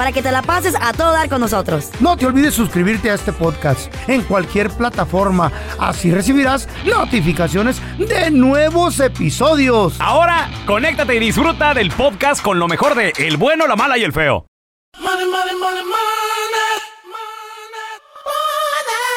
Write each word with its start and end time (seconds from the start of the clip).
Para 0.00 0.12
que 0.12 0.22
te 0.22 0.32
la 0.32 0.40
pases 0.40 0.74
a 0.80 0.94
todo 0.94 1.12
dar 1.12 1.28
con 1.28 1.42
nosotros. 1.42 1.90
No 2.00 2.16
te 2.16 2.24
olvides 2.24 2.54
suscribirte 2.54 3.10
a 3.10 3.14
este 3.14 3.34
podcast 3.34 3.92
en 4.08 4.22
cualquier 4.22 4.70
plataforma. 4.70 5.52
Así 5.78 6.10
recibirás 6.10 6.70
notificaciones 6.86 7.82
de 7.98 8.30
nuevos 8.30 8.98
episodios. 8.98 10.00
Ahora, 10.00 10.48
conéctate 10.64 11.16
y 11.16 11.18
disfruta 11.18 11.74
del 11.74 11.90
podcast 11.90 12.42
con 12.42 12.58
lo 12.58 12.66
mejor 12.66 12.94
de 12.94 13.12
El 13.18 13.36
bueno, 13.36 13.66
la 13.66 13.76
mala 13.76 13.98
y 13.98 14.02
el 14.02 14.14
feo. 14.14 14.46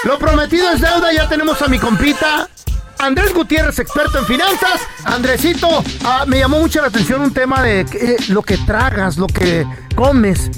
Lo 0.03 0.19
prometido 0.19 0.69
es 0.69 0.81
deuda, 0.81 1.13
ya 1.13 1.29
tenemos 1.29 1.61
a 1.61 1.69
mi 1.69 1.79
compita. 1.79 2.49
Andrés 3.03 3.33
Gutiérrez, 3.33 3.79
experto 3.79 4.17
en 4.17 4.25
finanzas. 4.25 4.79
Andresito, 5.03 5.67
ah, 6.05 6.23
me 6.25 6.39
llamó 6.39 6.59
mucho 6.59 6.79
la 6.79 6.87
atención 6.87 7.21
un 7.21 7.33
tema 7.33 7.61
de 7.61 7.81
eh, 7.81 8.15
lo 8.29 8.41
que 8.41 8.57
tragas, 8.59 9.17
lo 9.17 9.27
que 9.27 9.65
comes. 9.93 10.49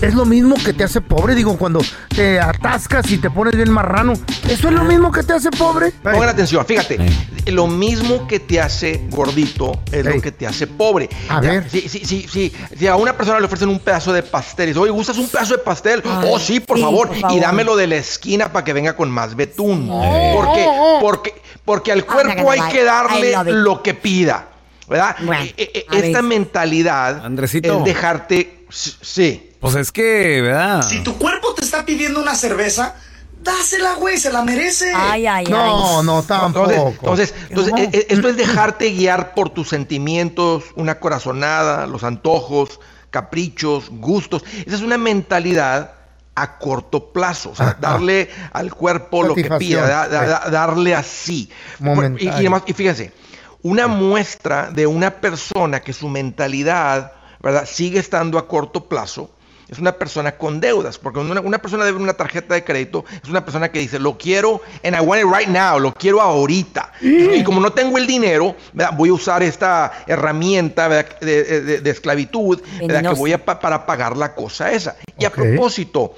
Es 0.00 0.14
lo 0.14 0.24
mismo 0.24 0.54
que 0.64 0.72
te 0.72 0.84
hace 0.84 1.00
pobre, 1.00 1.34
digo, 1.34 1.56
cuando 1.58 1.80
te 2.14 2.38
atascas 2.38 3.10
y 3.10 3.18
te 3.18 3.30
pones 3.30 3.56
bien 3.56 3.70
marrano. 3.72 4.12
¿Eso 4.48 4.68
es 4.68 4.74
lo 4.74 4.84
mismo 4.84 5.10
que 5.10 5.24
te 5.24 5.32
hace 5.32 5.50
pobre? 5.50 5.90
Pongan 5.90 6.28
atención, 6.28 6.64
fíjate, 6.64 6.98
lo 7.46 7.66
mismo 7.66 8.28
que 8.28 8.38
te 8.38 8.60
hace 8.60 9.06
gordito 9.10 9.72
es 9.90 10.06
Ey. 10.06 10.14
lo 10.14 10.20
que 10.22 10.30
te 10.30 10.46
hace 10.46 10.68
pobre. 10.68 11.08
A 11.28 11.42
Ya, 11.42 11.50
ver. 11.50 11.68
Si, 11.68 11.80
si, 11.88 12.04
si, 12.04 12.28
si, 12.28 12.52
si 12.76 12.86
a 12.86 12.94
una 12.94 13.16
persona 13.16 13.40
le 13.40 13.46
ofrecen 13.46 13.68
un 13.70 13.80
pedazo 13.80 14.12
de 14.12 14.22
pastel 14.22 14.66
y 14.66 14.68
dice, 14.68 14.78
oye, 14.80 14.92
¿gustas 14.92 15.18
un 15.18 15.28
pedazo 15.28 15.54
de 15.56 15.62
pastel? 15.64 16.00
oh, 16.04 16.38
sí, 16.38 16.60
por, 16.60 16.76
sí, 16.76 16.82
favor. 16.84 17.08
por 17.08 17.16
favor. 17.18 17.36
Y 17.36 17.40
dámelo 17.40 17.74
de 17.74 17.88
la 17.88 17.96
esquina 17.96 18.52
para 18.52 18.64
que 18.64 18.72
venga 18.72 18.94
con 18.94 19.10
más 19.10 19.34
betún. 19.34 19.88
Oh. 19.90 20.32
Porque, 20.36 20.66
porque, 21.00 21.34
porque 21.64 21.90
al 21.92 22.04
cuerpo 22.06 22.48
hay 22.52 22.60
que 22.70 22.84
darle 22.84 23.34
lo 23.52 23.82
que 23.82 23.94
pida. 23.94 24.46
¿Verdad? 24.88 25.16
Bueno, 25.20 25.42
a 25.42 25.44
ver. 25.44 26.04
esta 26.04 26.22
mentalidad 26.22 27.26
Andresito. 27.26 27.78
es 27.78 27.84
dejarte. 27.84 28.57
Sí. 28.70 29.50
Pues 29.60 29.74
es 29.74 29.90
que, 29.92 30.40
¿verdad? 30.42 30.88
Si 30.88 31.02
tu 31.02 31.16
cuerpo 31.18 31.54
te 31.54 31.64
está 31.64 31.84
pidiendo 31.84 32.20
una 32.20 32.34
cerveza, 32.34 32.94
dásela, 33.42 33.94
güey, 33.94 34.18
se 34.18 34.30
la 34.32 34.42
merece. 34.42 34.92
Ay, 34.94 35.26
ay, 35.26 35.44
ay. 35.46 35.50
No, 35.52 36.02
no, 36.02 36.22
tampoco. 36.22 36.70
Entonces, 36.70 37.34
entonces, 37.48 37.72
entonces, 37.72 37.74
eh, 37.78 37.90
eh, 37.92 38.06
esto 38.10 38.28
es 38.28 38.36
dejarte 38.36 38.90
guiar 38.90 39.34
por 39.34 39.50
tus 39.50 39.68
sentimientos, 39.68 40.64
una 40.76 41.00
corazonada, 41.00 41.86
los 41.86 42.04
antojos, 42.04 42.78
caprichos, 43.10 43.88
gustos. 43.90 44.44
Esa 44.66 44.76
es 44.76 44.82
una 44.82 44.98
mentalidad 44.98 45.94
a 46.34 46.58
corto 46.58 47.12
plazo, 47.12 47.50
o 47.50 47.56
sea, 47.56 47.70
Ajá. 47.70 47.78
darle 47.80 48.30
al 48.52 48.72
cuerpo 48.72 49.24
lo 49.24 49.34
que 49.34 49.50
pida, 49.58 49.88
da- 49.88 50.08
da- 50.08 50.20
sí. 50.22 50.26
da- 50.28 50.50
darle 50.50 50.94
así. 50.94 51.50
Y, 52.18 52.24
y 52.26 52.28
además- 52.28 52.62
y 52.66 52.74
fíjense, 52.74 53.12
una 53.62 53.88
muestra 53.88 54.70
de 54.70 54.86
una 54.86 55.10
persona 55.16 55.80
que 55.80 55.92
su 55.92 56.08
mentalidad, 56.08 57.12
¿verdad?, 57.42 57.66
sigue 57.66 57.98
estando 57.98 58.38
a 58.38 58.46
corto 58.48 58.88
plazo. 58.88 59.30
Es 59.68 59.78
una 59.78 59.92
persona 59.92 60.38
con 60.38 60.60
deudas, 60.60 60.96
porque 60.98 61.18
una, 61.20 61.42
una 61.42 61.58
persona 61.58 61.84
debe 61.84 61.98
una 61.98 62.14
tarjeta 62.14 62.54
de 62.54 62.64
crédito, 62.64 63.04
es 63.22 63.28
una 63.28 63.44
persona 63.44 63.70
que 63.70 63.78
dice, 63.80 63.98
lo 63.98 64.16
quiero 64.16 64.62
and 64.82 64.96
I 64.96 65.00
want 65.00 65.20
it 65.22 65.28
right 65.30 65.48
now, 65.48 65.78
lo 65.78 65.92
quiero 65.92 66.22
ahorita. 66.22 66.92
Y 67.02 67.44
como 67.44 67.60
no 67.60 67.70
tengo 67.74 67.98
el 67.98 68.06
dinero, 68.06 68.56
¿verdad? 68.72 68.94
voy 68.96 69.10
a 69.10 69.12
usar 69.12 69.42
esta 69.42 69.92
herramienta 70.06 70.88
¿verdad? 70.88 71.20
de, 71.20 71.60
de- 71.60 71.80
de 71.82 71.90
esclavitud 71.90 72.62
¿verdad? 72.86 73.02
que 73.12 73.18
voy 73.18 73.32
a 73.34 73.44
pa- 73.44 73.60
para 73.60 73.84
pagar 73.84 74.16
la 74.16 74.34
cosa 74.34 74.72
esa. 74.72 74.96
Y 75.18 75.26
a 75.26 75.30
propósito, 75.30 76.14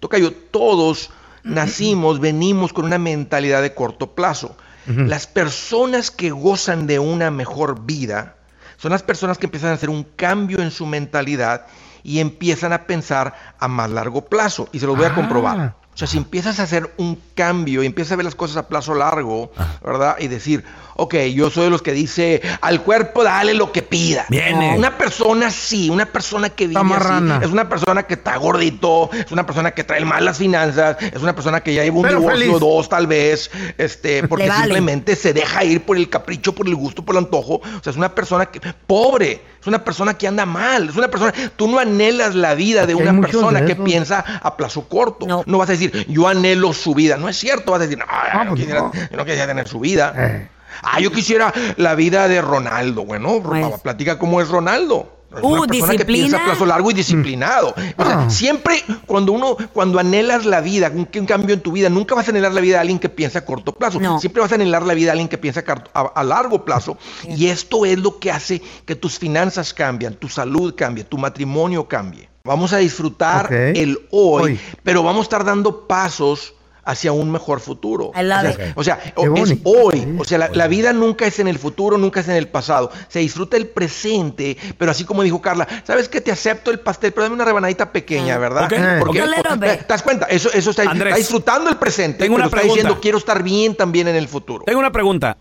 Tocayo, 0.00 0.32
todos 0.32 1.10
nacimos, 1.44 2.18
venimos 2.18 2.72
con 2.72 2.84
una 2.84 2.98
mentalidad 2.98 3.62
de 3.62 3.74
corto 3.74 4.14
plazo. 4.16 4.56
Las 4.86 5.26
personas 5.28 6.10
que 6.10 6.30
gozan 6.30 6.86
de 6.88 6.98
una 6.98 7.30
mejor 7.30 7.84
vida 7.84 8.37
son 8.78 8.92
las 8.92 9.02
personas 9.02 9.36
que 9.36 9.46
empiezan 9.46 9.70
a 9.70 9.74
hacer 9.74 9.90
un 9.90 10.04
cambio 10.04 10.60
en 10.62 10.70
su 10.70 10.86
mentalidad 10.86 11.66
y 12.02 12.20
empiezan 12.20 12.72
a 12.72 12.86
pensar 12.86 13.34
a 13.58 13.68
más 13.68 13.90
largo 13.90 14.24
plazo. 14.24 14.68
Y 14.72 14.78
se 14.78 14.86
los 14.86 14.96
voy 14.96 15.04
a 15.04 15.08
Ah. 15.10 15.14
comprobar. 15.14 15.74
O 15.98 16.00
sea, 16.00 16.06
si 16.06 16.16
empiezas 16.16 16.60
a 16.60 16.62
hacer 16.62 16.94
un 16.98 17.20
cambio 17.34 17.82
y 17.82 17.86
empiezas 17.86 18.12
a 18.12 18.16
ver 18.16 18.24
las 18.24 18.36
cosas 18.36 18.56
a 18.56 18.68
plazo 18.68 18.94
largo, 18.94 19.50
¿verdad? 19.84 20.14
Y 20.20 20.28
decir, 20.28 20.62
ok, 20.94 21.14
yo 21.34 21.50
soy 21.50 21.64
de 21.64 21.70
los 21.70 21.82
que 21.82 21.92
dice, 21.92 22.40
al 22.60 22.82
cuerpo 22.82 23.24
dale 23.24 23.52
lo 23.52 23.72
que 23.72 23.82
pida. 23.82 24.24
Viene. 24.28 24.76
Una 24.76 24.96
persona 24.96 25.50
sí, 25.50 25.90
una 25.90 26.06
persona 26.06 26.50
que 26.50 26.68
vive 26.68 26.80
Está 26.80 27.38
así, 27.38 27.44
es 27.46 27.50
una 27.50 27.68
persona 27.68 28.04
que 28.04 28.14
está 28.14 28.36
gordito, 28.36 29.10
es 29.12 29.32
una 29.32 29.44
persona 29.44 29.72
que 29.72 29.82
trae 29.82 30.04
mal 30.04 30.24
las 30.24 30.38
finanzas, 30.38 30.98
es 31.00 31.20
una 31.20 31.34
persona 31.34 31.62
que 31.62 31.74
ya 31.74 31.82
lleva 31.82 31.96
un 31.96 32.02
Pero 32.02 32.18
divorcio 32.18 32.46
feliz. 32.46 32.60
dos 32.60 32.88
tal 32.88 33.06
vez, 33.06 33.50
este, 33.76 34.26
porque 34.28 34.48
vale. 34.48 34.62
simplemente 34.62 35.16
se 35.16 35.32
deja 35.32 35.64
ir 35.64 35.82
por 35.82 35.96
el 35.96 36.08
capricho, 36.08 36.54
por 36.54 36.68
el 36.68 36.76
gusto, 36.76 37.04
por 37.04 37.16
el 37.16 37.24
antojo. 37.24 37.54
O 37.54 37.82
sea, 37.82 37.90
es 37.90 37.96
una 37.96 38.14
persona 38.14 38.46
que 38.46 38.60
pobre, 38.86 39.40
es 39.60 39.66
una 39.66 39.82
persona 39.84 40.14
que 40.14 40.26
anda 40.26 40.46
mal, 40.46 40.88
es 40.88 40.96
una 40.96 41.08
persona, 41.08 41.32
tú 41.56 41.68
no 41.68 41.78
anhelas 41.78 42.34
la 42.34 42.54
vida 42.54 42.86
de 42.86 42.94
Aquí 42.94 43.02
una 43.02 43.20
persona 43.20 43.60
de 43.60 43.66
que 43.66 43.76
piensa 43.76 44.24
a 44.42 44.56
plazo 44.56 44.88
corto. 44.88 45.26
No. 45.26 45.44
No. 45.46 45.58
vas 45.58 45.68
a 45.68 45.72
decir, 45.72 45.87
yo 46.08 46.28
anhelo 46.28 46.72
su 46.72 46.94
vida. 46.94 47.16
No 47.16 47.28
es 47.28 47.36
cierto, 47.36 47.72
vas 47.72 47.80
a 47.80 47.84
decir, 47.84 47.98
no, 47.98 48.04
Ah, 48.08 48.42
yo, 48.44 48.50
pues 48.50 48.60
quisiera, 48.60 48.80
no. 48.82 48.92
yo 48.92 49.16
no 49.16 49.24
quisiera 49.24 49.46
tener 49.46 49.68
su 49.68 49.80
vida. 49.80 50.14
Eh. 50.16 50.48
Ah, 50.82 51.00
yo 51.00 51.10
quisiera 51.10 51.52
la 51.76 51.94
vida 51.94 52.28
de 52.28 52.40
Ronaldo. 52.40 53.04
Bueno, 53.04 53.40
Pues. 53.42 53.80
platica 53.80 54.18
cómo 54.18 54.40
es 54.40 54.48
Ronaldo. 54.48 55.14
Es 55.36 55.42
Uh, 55.42 55.48
una 55.48 55.66
persona 55.66 55.94
que 55.94 56.06
piensa 56.06 56.38
a 56.38 56.44
plazo 56.44 56.64
largo 56.64 56.90
y 56.90 56.94
disciplinado. 56.94 57.74
O 57.98 58.04
sea, 58.04 58.20
Ah. 58.22 58.30
siempre 58.30 58.82
cuando 59.04 59.32
uno, 59.32 59.58
cuando 59.74 59.98
anhelas 59.98 60.46
la 60.46 60.62
vida, 60.62 60.90
un, 60.94 61.06
un 61.14 61.26
cambio 61.26 61.54
en 61.54 61.60
tu 61.60 61.70
vida, 61.72 61.90
nunca 61.90 62.14
vas 62.14 62.28
a 62.28 62.30
anhelar 62.30 62.52
la 62.54 62.62
vida 62.62 62.76
de 62.76 62.80
alguien 62.80 62.98
que 62.98 63.10
piensa 63.10 63.40
a 63.40 63.44
corto 63.44 63.72
plazo. 63.72 64.00
No. 64.00 64.18
Siempre 64.20 64.40
vas 64.40 64.52
a 64.52 64.54
anhelar 64.54 64.84
la 64.84 64.94
vida 64.94 65.06
de 65.08 65.10
alguien 65.12 65.28
que 65.28 65.36
piensa 65.36 65.62
a, 65.92 66.24
largo 66.24 66.64
plazo. 66.64 66.96
Y 67.28 67.48
esto 67.48 67.84
es 67.84 67.98
lo 67.98 68.18
que 68.18 68.30
hace 68.30 68.62
que 68.86 68.94
tus 68.94 69.18
finanzas 69.18 69.74
cambian, 69.74 70.14
tu 70.14 70.28
salud 70.30 70.74
cambie, 70.74 71.04
tu 71.04 71.18
matrimonio 71.18 71.86
cambie. 71.88 72.30
Vamos 72.48 72.72
a 72.72 72.78
disfrutar 72.78 73.52
el 73.52 73.98
hoy, 74.10 74.42
Hoy. 74.52 74.60
pero 74.82 75.02
vamos 75.02 75.20
a 75.20 75.22
estar 75.24 75.44
dando 75.44 75.86
pasos 75.86 76.54
hacia 76.84 77.12
un 77.12 77.30
mejor 77.30 77.60
futuro. 77.60 78.12
I 78.18 78.22
love 78.22 78.46
o 78.46 78.48
it. 78.48 78.56
sea, 78.56 78.72
o 78.74 78.84
sea, 78.84 78.98
es 79.42 79.58
hoy. 79.64 80.16
O 80.18 80.24
sea, 80.24 80.38
la, 80.38 80.48
la 80.54 80.66
vida 80.68 80.94
nunca 80.94 81.26
es 81.26 81.38
en 81.38 81.46
el 81.46 81.58
futuro, 81.58 81.98
nunca 81.98 82.20
es 82.20 82.28
en 82.28 82.36
el 82.36 82.48
pasado. 82.48 82.90
Se 83.08 83.18
disfruta 83.18 83.58
el 83.58 83.66
presente, 83.68 84.56
pero 84.78 84.90
así 84.90 85.04
como 85.04 85.22
dijo 85.22 85.42
Carla, 85.42 85.68
¿sabes 85.84 86.08
qué? 86.08 86.22
Te 86.22 86.32
acepto 86.32 86.70
el 86.70 86.80
pastel, 86.80 87.12
pero 87.12 87.24
dame 87.24 87.34
una 87.34 87.44
rebanadita 87.44 87.92
pequeña, 87.92 88.36
Ah. 88.36 88.38
¿verdad? 88.38 88.60
Porque, 89.00 89.20
ok. 89.20 89.28
A 89.28 89.36
little 89.36 89.42
porque- 89.50 89.70
bit. 89.70 89.80
¿te 89.80 89.86
das 89.86 90.02
cuenta? 90.02 90.26
Eso, 90.26 90.50
eso 90.50 90.70
está, 90.70 90.84
Andrés, 90.84 91.08
está 91.12 91.18
disfrutando 91.18 91.68
el 91.68 91.76
presente, 91.76 92.20
tengo 92.20 92.36
pero 92.36 92.36
una 92.36 92.44
está 92.46 92.56
pregunta. 92.56 92.74
diciendo 92.80 93.00
quiero 93.02 93.18
estar 93.18 93.42
bien 93.42 93.74
también 93.74 94.08
en 94.08 94.16
el 94.16 94.26
futuro. 94.26 94.64
Tengo 94.64 94.78
una 94.80 94.90
pregunta. 94.92 95.36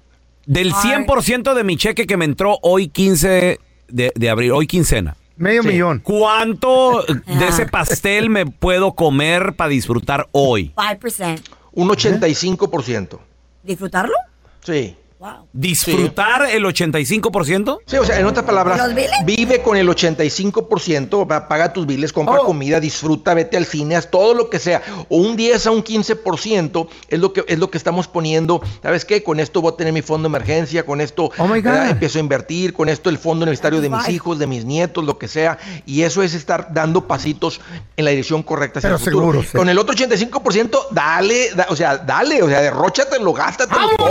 Del 0.45 0.73
100% 0.73 1.53
de 1.53 1.63
mi 1.63 1.77
cheque 1.77 2.05
que 2.05 2.17
me 2.17 2.25
entró 2.25 2.57
hoy 2.61 2.89
15 2.89 3.59
de, 3.87 4.11
de 4.13 4.29
abril, 4.29 4.51
hoy 4.51 4.67
quincena, 4.67 5.15
Medio 5.37 5.61
Sí. 5.63 5.69
millón. 5.69 5.99
¿cuánto 6.03 7.03
de 7.07 7.47
ese 7.47 7.65
pastel 7.67 8.29
me 8.29 8.45
puedo 8.45 8.93
comer 8.93 9.53
para 9.55 9.69
disfrutar 9.69 10.27
hoy? 10.31 10.73
5%. 10.75 11.41
Un 11.73 11.89
85%. 11.89 13.19
¿Disfrutarlo? 13.63 14.15
Sí. 14.63 14.95
Wow. 15.19 15.47
¿Disfrutar 15.51 16.43
el 16.51 16.63
85%? 16.63 17.79
Sí, 17.87 17.97
o 17.97 18.05
sea, 18.05 18.19
en 18.19 18.27
otras 18.27 18.45
palabras, 18.45 18.79
vive 19.25 19.63
con 19.63 19.75
el 19.75 19.89
85%, 19.89 21.25
va, 21.29 21.47
paga 21.47 21.73
tus 21.73 21.87
biles, 21.87 22.13
compra 22.13 22.37
Oh. 22.41 22.45
comida, 22.45 22.79
disfruta, 22.79 23.33
vete 23.33 23.57
al 23.57 23.65
cine, 23.65 23.95
haz 23.95 24.11
todo 24.11 24.35
lo 24.35 24.49
que 24.51 24.59
sea. 24.59 24.83
O 25.09 25.17
un 25.17 25.35
10 25.35 25.65
a 25.65 25.71
un 25.71 25.83
15% 25.83 26.87
es 27.09 27.19
lo 27.19 27.33
que 27.33 27.43
es 27.47 27.57
lo 27.57 27.71
que 27.71 27.79
estamos 27.79 28.07
poniendo. 28.07 28.61
¿Sabes 28.83 29.05
qué? 29.05 29.23
Con 29.23 29.39
esto 29.39 29.59
voy 29.61 29.73
a 29.73 29.75
tener 29.75 29.91
mi 29.91 30.03
fondo 30.03 30.29
de 30.29 30.35
emergencia, 30.35 30.85
con 30.85 31.01
esto 31.01 31.31
Oh 31.37 31.55
empiezo 31.55 32.19
a 32.19 32.21
invertir, 32.21 32.73
con 32.73 32.87
esto 32.87 33.09
el 33.09 33.17
fondo 33.17 33.43
universitario 33.43 33.81
de 33.81 33.89
mis 33.89 34.05
Bye. 34.05 34.13
hijos, 34.13 34.37
de 34.37 34.45
mis 34.45 34.65
nietos, 34.65 35.03
lo 35.03 35.17
que 35.17 35.27
sea. 35.27 35.57
Y 35.87 36.03
eso 36.03 36.21
es 36.21 36.35
estar 36.35 36.73
dando 36.73 37.07
pasitos 37.07 37.59
en 37.95 38.05
la 38.05 38.11
dirección 38.11 38.43
correcta 38.43 38.79
hacia 38.79 38.89
Pero 38.89 38.97
el 38.97 39.03
futuro. 39.03 39.19
seguro, 39.31 39.41
sí. 39.43 39.57
Con 39.57 39.67
el 39.69 39.79
otro 39.79 39.95
85%, 39.95 40.89
dale, 40.91 41.53
da- 41.55 41.67
o 41.69 41.75
sea, 41.75 41.97
dale, 41.97 42.43
o 42.43 42.47
sea, 42.49 42.61
derróchatelo, 42.61 43.33
gástatelo 43.33 43.89
todo, 43.97 44.09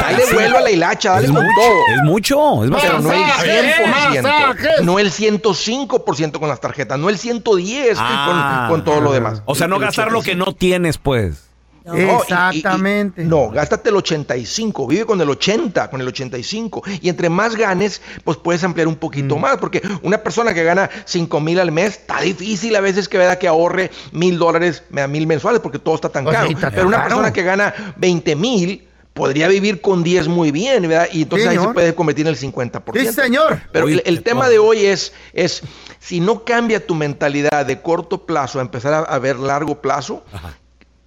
Dale 0.00 0.24
vuelo 0.32 0.58
a 0.58 0.60
la 0.60 0.70
hilacha, 0.70 1.10
dale 1.12 1.26
Es 1.26 1.32
con 1.32 1.42
mucho, 1.44 1.60
todo. 1.60 1.78
es 1.96 2.02
mucho, 2.04 2.64
es 2.64 2.70
Pero 2.70 2.74
bastante. 2.82 3.02
no 3.08 3.12
el 3.12 3.20
Masajes, 3.20 3.76
100%, 3.76 4.22
masajes. 4.22 4.82
no 4.82 4.98
el 4.98 5.10
105% 5.10 6.38
con 6.38 6.48
las 6.48 6.60
tarjetas, 6.60 6.98
no 6.98 7.08
el 7.08 7.18
110 7.18 7.96
Ah. 8.00 8.66
con, 8.68 8.76
con 8.78 8.84
todo 8.84 9.00
lo 9.00 9.12
demás. 9.12 9.42
O 9.46 9.54
sea, 9.54 9.66
no 9.68 9.76
El 9.76 9.82
gastar 9.82 10.06
lo 10.12 10.22
que 10.22 10.30
85. 10.32 10.50
no 10.50 10.54
tienes, 10.56 10.98
pues. 10.98 11.48
No, 11.84 11.96
y- 11.96 12.00
y- 12.00 12.04
y- 12.04 12.08
Exactamente. 12.10 13.24
no, 13.24 13.48
gástate 13.50 13.90
el 13.90 13.96
85, 13.96 14.86
vive 14.86 15.04
con 15.04 15.20
el 15.20 15.28
80, 15.28 15.90
con 15.90 16.00
el 16.00 16.06
85. 16.06 16.80
Y 17.00 17.08
entre 17.08 17.28
más 17.28 17.56
ganes, 17.56 18.00
pues 18.22 18.36
puedes 18.36 18.62
ampliar 18.62 18.86
un 18.86 18.94
Mm. 18.94 18.98
poquito 18.98 19.36
más. 19.36 19.56
Porque 19.56 19.82
una 20.02 20.18
persona 20.18 20.54
que 20.54 20.62
gana 20.62 20.88
5 21.06 21.40
mil 21.40 21.58
al 21.58 21.72
mes, 21.72 21.88
está 21.98 22.20
difícil 22.20 22.76
a 22.76 22.80
veces 22.80 23.08
que 23.08 23.18
vea 23.18 23.36
que 23.36 23.48
ahorre 23.48 23.90
mil 24.12 24.38
dólares, 24.38 24.84
mil 25.08 25.26
mensuales, 25.26 25.60
porque 25.60 25.80
todo 25.80 25.96
está 25.96 26.08
tan 26.08 26.24
caro. 26.24 26.46
Pero 26.72 26.86
una 26.86 26.98
caro. 26.98 27.08
persona 27.08 27.32
que 27.32 27.42
gana 27.42 27.74
20 27.96 28.36
mil, 28.36 28.86
podría 29.14 29.48
vivir 29.48 29.80
con 29.80 30.02
10 30.02 30.28
muy 30.28 30.50
bien, 30.50 30.88
¿verdad? 30.88 31.08
Y 31.12 31.22
entonces 31.22 31.48
ahí 31.48 31.58
se 31.58 31.68
puede 31.68 31.94
convertir 31.94 32.26
en 32.26 32.34
el 32.34 32.38
50%. 32.38 32.98
Sí, 32.98 33.12
señor. 33.12 33.60
Pero 33.72 33.86
Uy, 33.86 34.00
el, 34.04 34.22
tema 34.22 34.48
de 34.48 34.58
hoy 34.58 34.86
es, 34.86 35.12
es, 35.32 35.62
si 35.98 36.20
no 36.20 36.44
cambia 36.44 36.86
tu 36.86 36.94
mentalidad 36.94 37.66
de 37.66 37.80
corto 37.82 38.26
plazo 38.26 38.58
a 38.58 38.62
empezar 38.62 38.94
a, 38.94 38.98
a 39.00 39.18
ver 39.18 39.38
largo 39.38 39.80
plazo, 39.80 40.24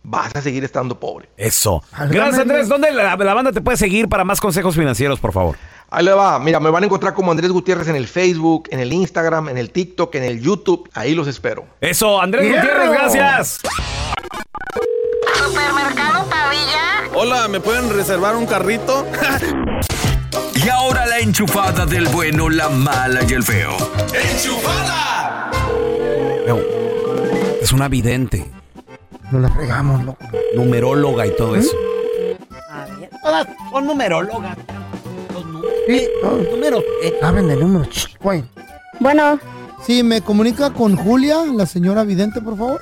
vas 0.05 0.35
a 0.35 0.41
seguir 0.41 0.63
estando 0.63 0.99
pobre. 0.99 1.29
Eso. 1.37 1.83
Gracias, 2.09 2.39
Andrés. 2.39 2.67
¿Dónde 2.67 2.91
la, 2.91 3.15
la 3.15 3.33
banda 3.33 3.51
te 3.51 3.61
puede 3.61 3.77
seguir 3.77 4.07
para 4.07 4.23
más 4.23 4.39
consejos 4.39 4.75
financieros, 4.75 5.19
por 5.19 5.33
favor? 5.33 5.57
Ahí 5.89 6.03
le 6.03 6.13
va, 6.13 6.39
mira, 6.39 6.59
me 6.59 6.69
van 6.69 6.83
a 6.83 6.85
encontrar 6.87 7.13
como 7.13 7.31
Andrés 7.31 7.51
Gutiérrez 7.51 7.87
en 7.87 7.95
el 7.95 8.07
Facebook, 8.07 8.67
en 8.71 8.79
el 8.79 8.91
Instagram, 8.91 9.49
en 9.49 9.57
el 9.57 9.69
TikTok, 9.69 10.15
en 10.15 10.23
el 10.23 10.41
YouTube, 10.41 10.89
ahí 10.93 11.13
los 11.13 11.27
espero. 11.27 11.65
Eso, 11.79 12.19
Andrés 12.19 12.43
¡Hierro! 12.43 12.61
Gutiérrez, 12.61 12.89
gracias. 12.91 13.61
Supermercado 15.45 16.25
Pavilla. 16.29 17.09
Hola, 17.13 17.47
¿me 17.47 17.59
pueden 17.59 17.89
reservar 17.89 18.35
un 18.35 18.45
carrito? 18.45 19.05
Y 20.55 20.69
ahora 20.69 21.05
la 21.05 21.19
enchufada 21.19 21.85
del 21.85 22.07
bueno, 22.07 22.49
la 22.49 22.69
mala 22.69 23.19
y 23.29 23.33
el 23.33 23.43
feo. 23.43 23.77
Feo, 26.45 26.59
Es 27.61 27.71
una 27.71 27.87
vidente, 27.87 28.51
No 29.31 29.37
la 29.39 29.49
fregamos, 29.49 30.03
loco. 30.03 30.25
numeróloga 30.55 31.27
y 31.27 31.35
todo 31.35 31.55
eso. 31.55 31.69
A 32.71 32.85
ver. 32.85 33.09
Todas 33.21 33.47
son 33.69 33.85
numerólogas. 33.85 34.57
Los 35.33 35.45
números. 35.45 35.71
Sí, 35.87 36.07
números. 36.51 36.83
Saben 37.21 37.47
de 37.47 37.55
números, 37.57 38.17
güey. 38.21 38.43
Bueno, 38.99 39.39
Sí, 39.85 40.01
me 40.01 40.21
comunica 40.21 40.71
con 40.73 40.95
Julia, 40.95 41.43
la 41.53 41.67
señora 41.67 42.03
vidente, 42.03 42.41
por 42.41 42.57
favor. 42.57 42.81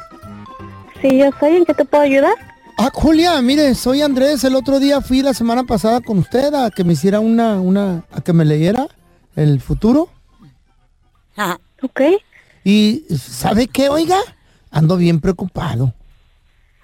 si 1.02 1.18
yo 1.18 1.30
soy, 1.38 1.58
¿en 1.58 1.66
qué 1.66 1.74
te 1.74 1.84
puedo 1.84 2.04
ayudar? 2.04 2.36
Ah, 2.78 2.90
Julia, 2.94 3.42
mire, 3.42 3.76
soy 3.76 4.02
Andrés. 4.02 4.44
El 4.44 4.56
otro 4.56 4.80
día 4.80 5.02
fui 5.02 5.22
la 5.22 5.34
semana 5.34 5.64
pasada 5.64 6.02
con 6.02 6.18
usted 6.20 6.54
a 6.54 6.72
que 6.72 6.84
me 6.84 6.94
hiciera 6.94 7.20
una, 7.20 7.60
una, 7.62 8.06
a 8.12 8.22
que 8.22 8.34
me 8.34 8.46
leyera 8.46 8.88
el 9.36 9.62
futuro. 9.62 10.10
Ajá. 11.36 11.60
Ok. 11.82 12.02
Y, 12.64 13.04
¿sabe 13.16 13.68
qué, 13.68 13.90
oiga? 13.90 14.18
Ando 14.72 14.98
bien 14.98 15.20
preocupado. 15.20 15.94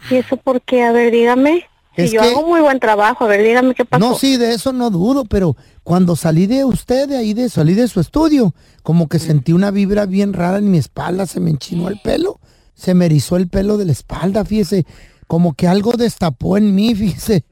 ¿Y 0.09 0.15
eso 0.15 0.37
por 0.37 0.61
qué? 0.61 0.83
A 0.83 0.91
ver, 0.91 1.11
dígame. 1.11 1.65
Si 1.95 2.03
Es 2.03 2.11
yo 2.11 2.21
que- 2.21 2.27
hago 2.29 2.47
muy 2.47 2.61
buen 2.61 2.79
trabajo, 2.79 3.25
a 3.25 3.27
ver, 3.27 3.43
dígame 3.43 3.73
qué 3.73 3.83
pasó. 3.83 3.99
No, 3.99 4.15
sí, 4.15 4.37
de 4.37 4.53
eso 4.53 4.71
no 4.71 4.89
dudo, 4.89 5.25
pero 5.25 5.57
cuando 5.83 6.15
salí 6.15 6.45
de 6.47 6.63
usted, 6.63 7.09
de 7.09 7.17
ahí, 7.17 7.33
de 7.33 7.49
salí 7.49 7.73
de 7.73 7.87
su 7.87 7.99
estudio, 7.99 8.53
como 8.83 9.09
que 9.09 9.19
sentí 9.19 9.53
una 9.53 9.71
vibra 9.71 10.05
bien 10.05 10.33
rara 10.33 10.59
en 10.59 10.69
mi 10.71 10.77
espalda, 10.77 11.25
se 11.25 11.39
me 11.39 11.49
enchinó 11.49 11.89
el 11.89 11.99
pelo, 11.99 12.39
se 12.75 12.93
me 12.93 13.05
erizó 13.07 13.35
el 13.37 13.49
pelo 13.49 13.77
de 13.77 13.85
la 13.85 13.91
espalda, 13.91 14.45
fíjese, 14.45 14.85
como 15.29 15.53
que 15.53 15.67
algo 15.67 15.91
destapó 15.91 16.57
en 16.57 16.73
mí, 16.73 16.95
fíjese. 17.01 17.45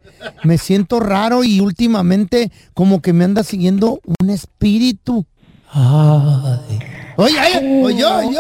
Me 0.44 0.57
siento 0.57 1.00
raro 1.00 1.44
y 1.44 1.59
últimamente 1.59 2.51
como 2.74 3.03
que 3.03 3.13
me 3.13 3.24
anda 3.24 3.44
siguiendo 3.44 4.01
un 4.19 4.31
espíritu. 4.31 5.27
Ay. 5.71 6.79
Oye, 7.18 7.35
oye, 7.39 8.03
oye, 8.03 8.06
oye, 8.06 8.38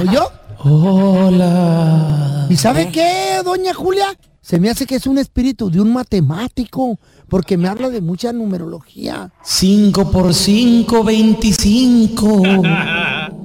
oye. 0.00 0.18
Hola. 0.58 2.46
¿Y 2.50 2.56
sabe 2.56 2.90
qué, 2.90 3.40
doña 3.42 3.72
Julia? 3.72 4.06
Se 4.42 4.58
me 4.60 4.68
hace 4.68 4.84
que 4.84 4.96
es 4.96 5.06
un 5.06 5.16
espíritu 5.16 5.70
de 5.70 5.80
un 5.80 5.92
matemático, 5.92 6.98
porque 7.28 7.56
me 7.56 7.68
habla 7.68 7.88
de 7.88 8.02
mucha 8.02 8.32
numerología. 8.34 9.30
5 9.42 10.10
por 10.10 10.34
5, 10.34 11.04
25. 11.04 12.42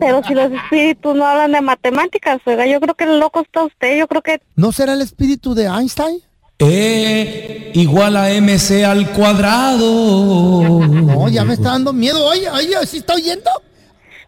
Pero 0.05 0.21
si 0.27 0.33
los 0.33 0.51
espíritus 0.51 1.15
no 1.15 1.25
hablan 1.25 1.51
de 1.53 1.61
matemáticas, 1.61 2.39
oiga, 2.45 2.65
yo 2.65 2.79
creo 2.79 2.95
que 2.95 3.05
el 3.05 3.19
loco 3.19 3.41
está 3.41 3.63
usted, 3.63 3.97
yo 3.97 4.07
creo 4.07 4.21
que... 4.21 4.41
¿No 4.55 4.71
será 4.71 4.94
el 4.94 5.01
espíritu 5.01 5.53
de 5.55 5.65
Einstein? 5.65 6.19
E 6.59 7.71
igual 7.73 8.15
a 8.15 8.29
MC 8.29 8.83
al 8.85 9.11
cuadrado. 9.11 10.79
No, 10.79 11.27
ya 11.29 11.44
me 11.44 11.53
está 11.55 11.71
dando 11.71 11.94
miedo. 11.94 12.23
Oye, 12.25 12.50
oye, 12.50 12.75
¿sí 12.85 12.97
está 12.97 13.15
oyendo? 13.15 13.50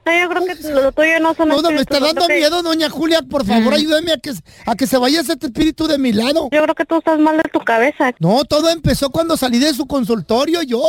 No, 0.05 0.11
yo 0.19 0.29
creo 0.29 0.45
que 0.45 0.69
lo 0.69 0.91
tuyo 0.91 1.19
no 1.19 1.33
son 1.33 1.49
No, 1.49 1.61
no, 1.61 1.71
me 1.71 1.81
está 1.81 1.99
dando 1.99 2.27
que- 2.27 2.35
miedo, 2.37 2.61
doña 2.61 2.89
Julia. 2.89 3.21
Por 3.21 3.45
favor, 3.45 3.73
ayúdeme 3.73 4.11
a 4.13 4.17
que, 4.17 4.33
a 4.65 4.75
que 4.75 4.85
se 4.85 4.97
vaya 4.97 5.21
ese 5.21 5.33
espíritu 5.33 5.87
de 5.87 5.97
mi 5.97 6.13
lado. 6.13 6.49
Yo 6.51 6.61
creo 6.63 6.75
que 6.75 6.85
tú 6.85 6.97
estás 6.97 7.19
mal 7.19 7.37
de 7.37 7.43
tu 7.51 7.59
cabeza. 7.59 8.11
No, 8.19 8.43
todo 8.43 8.69
empezó 8.69 9.09
cuando 9.09 9.37
salí 9.37 9.57
de 9.59 9.73
su 9.73 9.85
consultorio, 9.87 10.61
yo. 10.61 10.81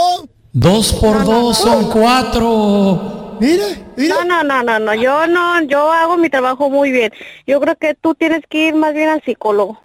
Dos 0.52 0.92
por 0.94 1.24
dos 1.24 1.58
son 1.58 1.90
cuatro. 1.90 3.36
Mire. 3.40 3.85
No, 3.96 4.24
no, 4.24 4.42
no, 4.42 4.62
no, 4.62 4.78
no, 4.78 4.94
yo 4.94 5.26
no, 5.26 5.62
yo 5.62 5.90
hago 5.92 6.16
mi 6.16 6.28
trabajo 6.28 6.68
muy 6.70 6.92
bien. 6.92 7.12
Yo 7.46 7.60
creo 7.60 7.76
que 7.76 7.94
tú 7.94 8.14
tienes 8.14 8.42
que 8.48 8.68
ir 8.68 8.74
más 8.74 8.92
bien 8.94 9.08
al 9.08 9.22
psicólogo. 9.22 9.80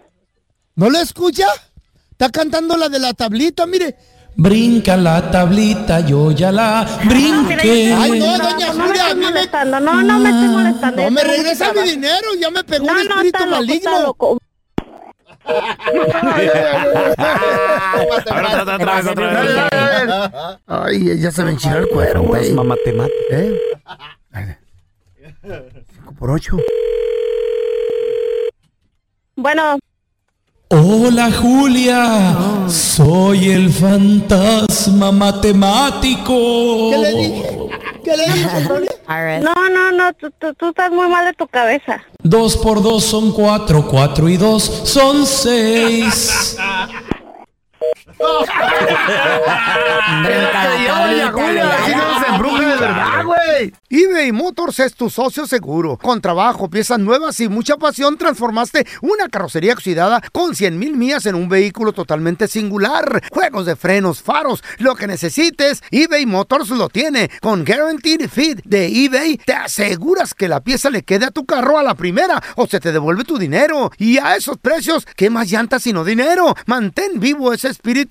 ¿No 0.76 0.90
lo 0.90 1.00
escucha? 1.00 1.48
Está 2.12 2.30
cantando 2.30 2.78
la 2.78 2.90
de 2.90 3.00
la 3.00 3.14
tablita, 3.14 3.66
mire. 3.66 3.96
Brinca 4.36 4.96
la 4.96 5.30
tablita, 5.30 6.00
yo 6.02 6.32
ya 6.32 6.52
la 6.52 6.88
brinqué. 7.06 7.94
Ay, 7.94 8.20
no, 8.20 8.38
No, 8.38 8.50
doña 8.50 8.68
Julia, 8.74 9.06
a 9.08 9.14
mí 9.14 9.20
me... 9.20 9.32
molestando, 9.32 9.80
no, 9.80 10.02
no 10.02 10.20
me 10.20 10.30
estés 10.30 10.50
molestando. 10.50 10.98
No, 10.98 11.04
yo 11.04 11.12
me 11.12 11.24
regresa 11.24 11.74
mi 11.74 11.82
dinero, 11.90 12.28
ya 12.40 12.50
me 12.50 12.64
pegó 12.64 12.86
No, 12.86 12.94
un 12.94 12.98
no, 13.08 13.16
espíritu 13.16 13.38
está 13.38 13.46
loco, 13.46 13.74
está 13.74 13.90
maligno. 13.92 14.38
Ay, 20.68 21.20
ya 21.20 21.32
se 21.32 21.44
me 21.44 21.52
enchiló 21.52 21.78
el 21.80 21.88
cuero, 21.90 22.24
güey. 22.24 22.48
Es 22.48 22.54
matemática. 22.54 23.12
¿Eh? 23.32 23.60
Cinco 25.94 26.14
por 26.18 26.32
ocho. 26.32 26.58
Bueno, 29.36 29.80
Hola 30.74 31.30
Julia, 31.34 32.66
soy 32.70 33.50
el 33.50 33.70
fantasma 33.70 35.12
matemático. 35.12 36.34
¿Qué 36.92 36.98
le 36.98 37.12
dije? 37.12 37.58
No, 39.42 39.70
no, 39.70 39.92
no, 39.92 40.14
tú, 40.14 40.32
tú, 40.40 40.54
tú 40.54 40.70
estás 40.70 40.90
muy 40.92 41.08
mal 41.10 41.26
de 41.26 41.34
tu 41.34 41.46
cabeza. 41.48 42.02
Dos 42.24 42.56
por 42.56 42.82
dos 42.82 43.04
son 43.04 43.32
cuatro, 43.34 43.86
cuatro 43.88 44.30
y 44.30 44.38
dos 44.38 44.64
son 44.64 45.26
seis. 45.26 46.58
eBay 53.90 54.32
Motors 54.32 54.80
es 54.80 54.96
tu 54.96 55.10
socio 55.10 55.46
seguro. 55.48 55.98
Con 55.98 56.22
trabajo, 56.22 56.70
piezas 56.70 57.00
nuevas 57.00 57.40
y 57.40 57.50
mucha 57.50 57.78
pasión, 57.78 58.18
transformaste 58.18 58.86
una 59.02 59.28
carrocería 59.30 59.74
oxidada 59.74 60.22
con 60.32 60.56
100 60.56 60.80
mil 60.80 60.96
millas 60.96 61.26
en 61.26 61.36
un 61.36 61.50
vehículo 61.50 61.94
totalmente 61.94 62.48
singular. 62.48 63.24
Juegos 63.32 63.66
de 63.66 63.76
frenos, 63.76 64.22
faros, 64.22 64.64
lo 64.78 64.96
que 64.96 65.08
necesites, 65.08 65.84
eBay 65.92 66.26
Motors 66.26 66.70
lo 66.70 66.90
tiene. 66.90 67.30
Con 67.42 67.66
Guaranteed 67.66 68.30
Fit 68.30 68.62
de 68.64 68.88
eBay, 68.88 69.38
te 69.38 69.54
aseguras 69.54 70.34
que 70.34 70.48
la 70.48 70.62
pieza 70.62 70.90
le 70.90 71.04
quede 71.04 71.26
a 71.26 71.32
tu 71.32 71.46
carro 71.46 71.78
a 71.78 71.84
la 71.84 71.96
primera 71.96 72.42
o 72.56 72.68
se 72.68 72.80
te 72.80 72.92
devuelve 72.92 73.24
tu 73.24 73.38
dinero. 73.38 73.92
Y 73.98 74.18
a 74.18 74.36
esos 74.36 74.58
precios, 74.58 75.08
¿qué 75.16 75.30
más 75.30 75.50
llantas 75.50 75.84
sino 75.84 76.04
dinero? 76.04 76.56
Mantén 76.66 77.20
vivo 77.20 77.54
ese 77.54 77.70
espíritu 77.70 78.11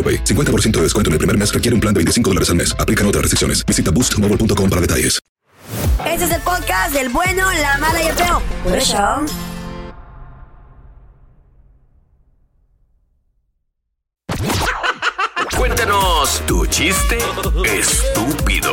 AroPay. 0.00 0.24
50% 0.24 0.70
de 0.78 0.82
descuento 0.84 1.10
en 1.10 1.12
el 1.12 1.18
primer 1.18 1.36
mes 1.36 1.52
requiere 1.52 1.74
un 1.74 1.80
plan 1.80 1.92
de 1.92 1.98
25 1.98 2.30
dólares 2.30 2.48
al 2.48 2.56
mes. 2.56 2.74
Aplican 2.78 3.06
otras 3.06 3.22
restricciones. 3.22 3.64
Visita 3.66 3.90
boostmobile.com 3.90 4.70
para 4.70 4.80
detalles. 4.80 5.20
Este 6.06 6.24
es 6.24 6.30
el 6.32 6.40
podcast 6.40 6.94
del 6.94 7.10
bueno, 7.10 7.46
la 7.52 7.78
mala 7.78 8.02
y 8.02 8.06
el 8.06 8.14
feo. 8.14 8.42
Por 8.64 8.78
eso. 8.78 9.26
Cuéntanos 15.56 16.42
tu 16.46 16.66
chiste 16.66 17.18
estúpido. 17.66 18.72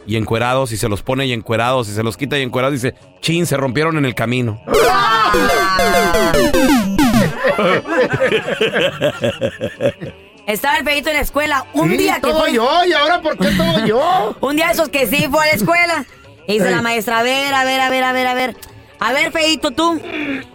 y 0.05 0.15
encuerados 0.15 0.71
y 0.71 0.77
se 0.77 0.89
los 0.89 1.03
pone 1.03 1.25
y 1.25 1.33
encuerados 1.33 1.87
y 1.89 1.93
se 1.93 2.03
los 2.03 2.17
quita 2.17 2.37
y 2.37 2.41
encuerados. 2.41 2.73
Dice, 2.81 2.95
chin, 3.21 3.45
se 3.45 3.57
rompieron 3.57 3.97
en 3.97 4.05
el 4.05 4.15
camino. 4.15 4.61
Estaba 10.47 10.77
el 10.77 10.83
feito 10.83 11.09
en 11.09 11.15
la 11.15 11.21
escuela. 11.21 11.65
Un 11.73 11.91
sí, 11.91 11.97
día 11.97 12.15
que 12.15 12.21
todo 12.21 12.41
fue. 12.41 12.53
yo, 12.53 12.67
¿y 12.85 12.93
ahora 12.93 13.21
por 13.21 13.37
qué 13.37 13.51
todo 13.51 13.85
yo? 13.85 14.35
Un 14.41 14.55
día 14.55 14.71
esos 14.71 14.89
que 14.89 15.07
sí 15.07 15.27
fue 15.29 15.43
a 15.43 15.47
la 15.47 15.53
escuela. 15.53 16.05
Y 16.47 16.53
dice 16.53 16.67
Ey. 16.69 16.75
la 16.75 16.81
maestra, 16.81 17.19
a 17.19 17.23
ver, 17.23 17.53
a 17.53 17.63
ver, 17.63 17.79
a 17.79 17.89
ver, 17.89 18.03
a 18.03 18.11
ver, 18.11 18.27
a 18.27 18.33
ver. 18.33 18.55
A 18.99 19.13
ver, 19.13 19.31
feito, 19.31 19.71
tú. 19.71 20.01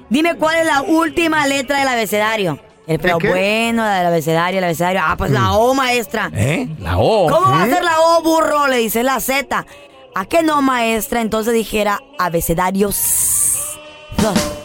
Dime 0.09 0.37
cuál 0.37 0.57
es 0.57 0.67
la 0.67 0.83
última 0.83 1.47
letra 1.47 1.81
del 1.81 1.89
abecedario. 1.89 2.59
El 2.87 3.01
qué? 3.01 3.13
bueno, 3.15 3.83
la 3.83 3.99
del 3.99 4.07
abecedario, 4.07 4.59
el 4.59 4.65
abecedario. 4.65 5.01
Ah, 5.05 5.17
pues 5.17 5.33
la 5.33 5.55
O, 5.55 5.75
maestra. 5.75 6.31
¿Eh? 6.33 6.69
La 6.79 6.99
O. 6.99 7.29
¿Cómo 7.29 7.51
va 7.51 7.63
a 7.63 7.67
¿Eh? 7.67 7.71
ser 7.71 7.83
la 7.83 7.99
O, 8.01 8.23
burro? 8.23 8.69
Le 8.69 8.77
dice 8.77 9.03
la 9.03 9.19
Z. 9.19 9.67
¿A 10.15 10.25
qué 10.27 10.45
no, 10.45 10.63
maestra? 10.63 11.21
Entonces 11.21 11.53
dijera 11.53 12.01
abecedarios. 12.19 13.77
Como 14.17 14.33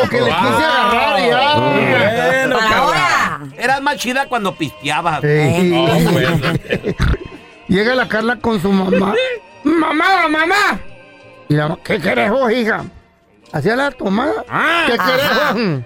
que 0.10 0.20
le 0.20 0.30
quise 0.30 0.64
agarrar 0.64 1.28
ya. 1.28 1.54
Bueno, 1.56 2.56
Para 2.56 2.68
Carla. 2.68 2.76
ahora. 2.76 3.40
Eras 3.58 3.82
más 3.82 3.96
chida 3.96 4.26
cuando 4.26 4.54
pisteabas. 4.54 5.22
Ey. 5.24 5.72
Oh, 5.74 6.10
bueno. 6.12 6.38
Llega 7.68 7.94
la 7.94 8.08
Carla 8.08 8.36
con 8.36 8.60
su 8.60 8.72
mamá. 8.72 9.14
¡Mamá, 9.64 10.28
mamá! 10.28 10.80
Y 11.48 11.54
la 11.54 11.68
mamá, 11.68 11.80
¿qué 11.84 11.98
querés 12.00 12.30
vos, 12.30 12.52
hija? 12.52 12.84
Hacía 13.52 13.76
la 13.76 13.90
tomada. 13.90 14.44
Ah. 14.48 14.84
¿Qué 14.86 14.96
querés 14.96 15.30
vos? 15.34 15.84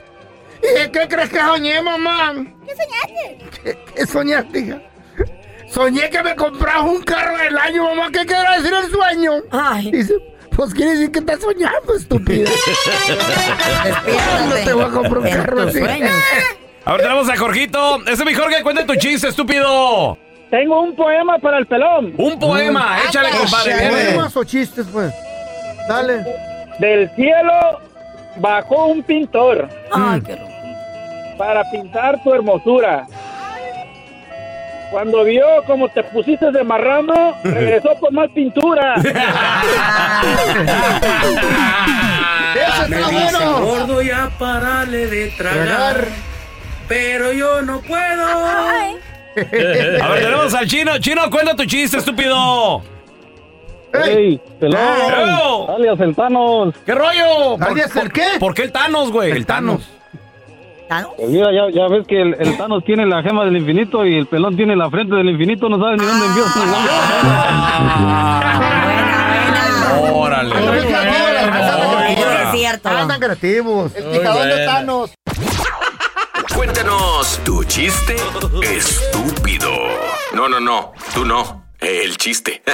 ¿Y 0.63 0.91
qué 0.91 1.09
crees 1.09 1.31
que 1.31 1.41
soñé, 1.41 1.83
mamá? 1.83 2.35
¿Qué 2.67 2.75
soñaste? 2.75 3.39
¿Qué, 3.63 3.79
qué 3.95 4.07
soñaste, 4.07 4.59
hija? 4.61 4.83
Soñé 5.69 6.09
que 6.09 6.23
me 6.23 6.37
comprabas 6.37 6.85
un 6.85 7.03
carro 7.03 7.37
del 7.37 7.59
año, 7.59 7.85
mamá. 7.85 8.11
¿Qué 8.13 8.25
quiere 8.25 8.57
decir 8.57 8.73
el 8.73 8.91
sueño? 8.91 9.33
Ay. 9.51 9.91
Dice, 9.91 10.15
pues 10.55 10.73
quiere 10.73 10.93
decir 10.93 11.11
que 11.11 11.19
estás 11.19 11.41
soñando, 11.41 11.95
estúpida. 11.97 12.49
no 14.49 14.55
te 14.55 14.73
voy 14.73 14.85
a 14.85 14.89
comprar 14.89 15.19
un 15.19 15.31
carro 15.31 15.63
así. 15.63 15.79
sueños. 15.79 16.13
A 16.85 16.93
ver, 16.93 17.01
tenemos 17.01 17.29
a 17.29 17.37
Jorgito. 17.37 18.03
Ese 18.03 18.13
es 18.13 18.25
mi 18.25 18.35
Jorge, 18.35 18.63
cuenta 18.63 18.87
tu 18.87 18.95
chiste, 18.97 19.29
estúpido. 19.29 20.17
Tengo 20.55 20.83
un 20.83 20.95
poema 20.95 21.37
para 21.41 21.59
el 21.59 21.67
pelón. 21.67 22.15
Un 22.17 22.39
poema, 22.39 22.99
échale, 23.09 23.31
compadre. 23.31 23.89
¿Poemas 23.91 24.37
o 24.37 24.45
chistes, 24.45 24.87
pues? 24.93 25.13
Dale. 25.89 26.25
Del 26.79 27.11
cielo 27.17 27.81
bajó 28.37 28.87
un 28.87 29.03
pintor 29.03 29.69
Ay, 29.93 30.21
qué 30.21 30.37
rico. 30.37 30.47
para 31.37 31.69
pintar 31.73 32.23
tu 32.23 32.33
hermosura. 32.33 33.05
Cuando 34.93 35.25
vio 35.25 35.45
cómo 35.67 35.89
te 35.89 36.05
pusiste 36.05 36.53
de 36.53 36.63
marrano, 36.63 37.35
regresó 37.43 37.97
por 37.99 38.13
más 38.13 38.31
pintura. 38.31 38.95
¡Ese 42.55 42.95
está 42.95 43.09
bueno! 43.11 43.61
Gordo 43.61 44.03
ya 44.03 44.31
parale 44.39 45.09
de 45.09 45.31
Tragar. 45.37 46.05
pero 46.87 47.33
yo 47.33 47.61
no 47.63 47.81
puedo. 47.81 48.25
A 49.37 50.09
ver, 50.09 50.23
tenemos 50.23 50.55
al 50.55 50.67
chino. 50.67 50.99
Chino, 50.99 51.31
cuenta 51.31 51.55
tu 51.57 51.65
chiste, 51.65 51.99
estúpido. 51.99 52.83
¡Ey, 54.05 54.41
pelón! 54.59 54.81
¡Eo! 54.81 55.77
alias 55.77 56.01
el 56.01 56.15
Thanos. 56.17 56.75
¿Qué 56.85 56.95
rollo? 56.95 57.57
¿Alias 57.61 57.95
el 57.97 58.13
qué? 58.13 58.27
¿Por 58.41 58.55
qué 58.55 58.63
el 58.63 58.73
Thanos, 58.73 59.13
güey? 59.13 59.31
El, 59.31 59.47
Thanos. 59.47 59.89
Pues 61.17 61.29
mira, 61.29 61.49
ya, 61.53 61.71
ya 61.73 61.89
ves 61.89 62.07
que 62.07 62.21
el, 62.21 62.37
el 62.39 62.57
Thanos 62.57 62.85
tiene 62.85 63.07
la 63.07 63.23
gema 63.23 63.45
del 63.45 63.57
infinito 63.57 64.05
y 64.05 64.17
el 64.17 64.27
pelón 64.27 64.57
tiene 64.57 64.77
la 64.77 64.91
frente 64.91 65.15
del 65.15 65.31
infinito, 65.31 65.69
no 65.69 65.79
sabes 65.79 66.01
ni 66.01 66.07
dónde 66.07 66.27
envió. 66.27 66.45
Órale. 70.13 70.55
Es 72.43 72.51
cierto. 72.53 72.89
Andan 72.89 73.21
creativos. 73.21 73.95
El 73.95 74.05
picadón 74.05 74.49
de 74.49 74.65
Thanos. 74.65 75.11
Cuéntanos 76.75 77.39
tu 77.45 77.63
chiste 77.63 78.17
estúpido. 78.63 79.71
No, 80.35 80.49
no, 80.49 80.59
no. 80.59 80.93
Tú 81.15 81.25
no. 81.25 81.67
El 81.79 82.17
chiste. 82.17 82.65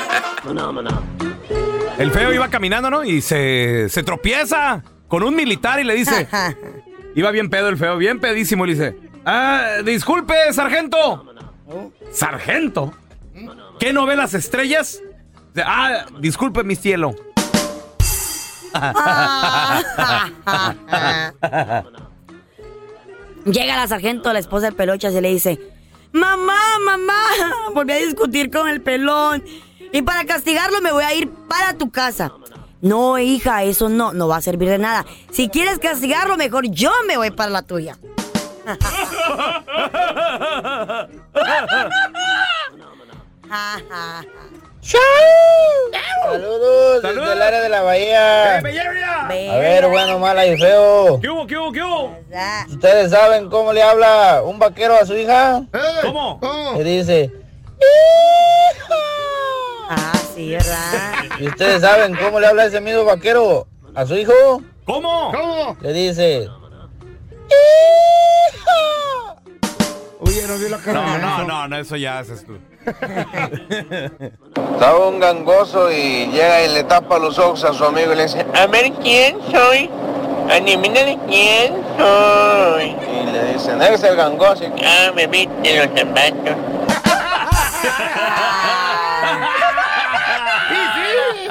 El 1.99 2.11
feo 2.11 2.33
iba 2.33 2.49
caminando, 2.49 2.89
¿no? 2.89 3.05
Y 3.05 3.21
se, 3.21 3.91
se 3.91 4.03
tropieza 4.03 4.83
con 5.07 5.23
un 5.23 5.37
militar 5.37 5.81
y 5.81 5.85
le 5.85 5.95
dice... 5.95 6.27
Iba 7.15 7.31
bien 7.31 7.51
pedo 7.51 7.69
el 7.69 7.77
feo, 7.77 7.99
bien 7.99 8.21
pedísimo. 8.21 8.65
Y 8.65 8.69
le 8.69 8.73
dice... 8.73 8.97
Ah, 9.27 9.83
disculpe, 9.85 10.51
sargento. 10.55 11.27
¿Sargento? 12.11 12.95
¿Qué 13.79 13.93
no 13.93 14.07
ve 14.07 14.17
las 14.17 14.33
estrellas? 14.33 15.03
Ah, 15.63 16.07
disculpe, 16.21 16.65
mi 16.65 16.75
cielo. 16.75 17.15
Llega 23.45 23.77
la 23.77 23.87
sargento, 23.87 24.33
la 24.33 24.39
esposa 24.39 24.67
del 24.67 24.75
pelochas, 24.75 25.15
y 25.15 25.21
le 25.21 25.31
dice: 25.31 25.59
Mamá, 26.13 26.59
mamá, 26.85 27.23
volví 27.75 27.93
a 27.93 27.97
discutir 27.97 28.51
con 28.51 28.69
el 28.69 28.83
pelón. 28.83 29.45
Y 29.93 30.03
para 30.03 30.25
castigarlo 30.25 30.81
me 30.81 30.93
voy 30.93 31.05
a 31.05 31.15
ir 31.15 31.29
para 31.49 31.77
tu 31.77 31.91
casa. 31.91 32.33
No, 32.81 33.19
hija, 33.19 33.65
eso 33.65 33.89
no, 33.89 34.13
no 34.13 34.29
va 34.29 34.37
a 34.37 34.41
servir 34.41 34.69
de 34.69 34.79
nada. 34.79 35.05
Si 35.31 35.49
quieres 35.49 35.79
castigarlo, 35.79 36.37
mejor 36.37 36.71
yo 36.71 36.93
me 37.07 37.17
voy 37.17 37.31
para 37.31 37.51
la 37.51 37.63
tuya. 37.63 37.97
Saludos 46.23 47.03
desde 47.03 47.33
el 47.33 47.43
área 47.43 47.61
de 47.61 47.69
la 47.69 47.83
bahía. 47.83 48.59
A 48.59 49.59
ver, 49.59 49.89
bueno, 49.89 50.19
mala 50.19 50.47
y 50.47 50.57
feo. 50.59 51.19
¿Qué 51.21 51.29
hubo, 51.29 51.47
qué 51.47 51.57
hubo, 51.57 51.73
qué 51.73 51.83
hubo? 51.83 52.17
¿Ustedes 52.69 53.11
saben 53.11 53.49
cómo 53.51 53.73
le 53.73 53.83
habla 53.83 54.43
un 54.45 54.59
vaquero 54.59 54.95
a 54.97 55.05
su 55.07 55.17
hija? 55.17 55.63
¿Cómo? 56.03 56.41
Le 56.77 56.85
dice, 56.85 57.31
Ah, 59.89 60.13
sí, 60.35 60.51
¿verdad? 60.53 61.13
¿y 61.41 61.49
ustedes 61.49 61.81
saben 61.81 62.15
cómo 62.17 62.39
le 62.41 62.47
habla 62.47 62.65
ese 62.67 62.81
mismo 62.81 63.05
vaquero 63.05 63.67
a 63.95 64.07
su 64.07 64.15
hijo? 64.17 64.33
¿Cómo? 64.85 65.33
¿Cómo? 65.33 65.77
Le 65.81 65.93
dice, 65.93 66.49
Oye, 70.21 70.47
no 70.47 70.59
vio 70.59 70.69
la 70.69 70.77
cara 70.79 71.19
No, 71.19 71.19
no, 71.19 71.45
no, 71.45 71.69
no, 71.69 71.77
eso 71.79 71.97
ya 71.97 72.19
haces 72.19 72.45
tú. 72.45 72.59
estaba 74.75 75.09
un 75.09 75.19
gangoso 75.19 75.91
y 75.91 76.27
llega 76.27 76.63
y 76.63 76.75
le 76.75 76.85
tapa 76.85 77.19
los 77.19 77.39
ojos 77.39 77.65
a 77.65 77.73
su 77.73 77.85
amigo 77.85 78.13
y 78.13 78.17
le 78.17 78.25
dice, 78.25 78.45
a 78.55 78.67
ver 78.67 78.93
quién 79.03 79.39
soy. 79.51 79.89
Adivina 80.51 81.01
de 81.05 81.19
quién 81.27 81.75
soy. 81.97 82.85
Y 82.91 83.27
le 83.31 83.53
dicen, 83.55 83.81
eres 83.81 84.03
el 84.03 84.17
gangoso. 84.17 84.65
Y, 84.65 84.73
ah, 84.85 85.11
me 85.15 85.27
viste 85.27 85.87
los 85.87 85.99
zapatos. 85.99 86.57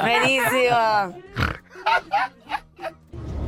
Buenísimo. 0.00 0.76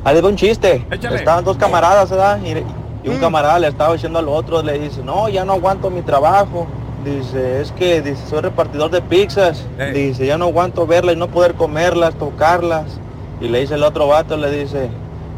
Ahí 0.05 0.21
va 0.21 0.29
un 0.29 0.37
chiste. 0.37 0.85
Échale. 0.91 1.17
Estaban 1.17 1.45
dos 1.45 1.57
camaradas, 1.57 2.11
¿verdad? 2.11 2.41
Y, 2.43 2.82
y 3.03 3.09
un 3.09 3.19
camarada 3.19 3.59
le 3.59 3.69
estaba 3.69 3.93
diciendo 3.95 4.19
al 4.19 4.29
otro, 4.29 4.63
le 4.63 4.79
dice, 4.79 5.03
no, 5.03 5.29
ya 5.29 5.45
no 5.45 5.55
aguanto 5.55 5.91
mi 5.91 6.03
trabajo. 6.03 6.67
Dice, 7.05 7.61
es 7.61 7.73
que 7.73 8.01
dice, 8.01 8.25
soy 8.29 8.43
repartidor 8.43 8.91
de 8.91 9.03
pizzas. 9.03 9.67
Dice, 9.93 10.25
ya 10.25 10.39
no 10.39 10.45
aguanto 10.47 10.87
verlas 10.87 11.17
y 11.17 11.19
no 11.19 11.29
poder 11.29 11.55
comerlas, 11.55 12.15
tocarlas. 12.15 13.01
Y 13.41 13.49
le 13.49 13.61
dice 13.61 13.75
el 13.75 13.83
otro 13.83 14.07
vato, 14.07 14.37
le 14.37 14.51
dice, 14.51 14.89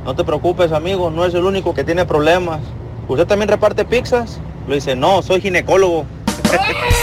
no 0.05 0.15
te 0.15 0.25
preocupes, 0.25 0.73
amigo, 0.73 1.11
no 1.11 1.25
es 1.25 1.33
el 1.35 1.45
único 1.45 1.75
que 1.75 1.85
tiene 1.85 2.05
problemas. 2.05 2.61
¿Usted 3.09 3.27
también 3.27 3.49
reparte 3.49 3.85
pizzas? 3.85 4.39
Le 4.69 4.75
dice, 4.77 4.95
no, 4.95 5.23
soy 5.23 5.41
ginecólogo. 5.41 6.05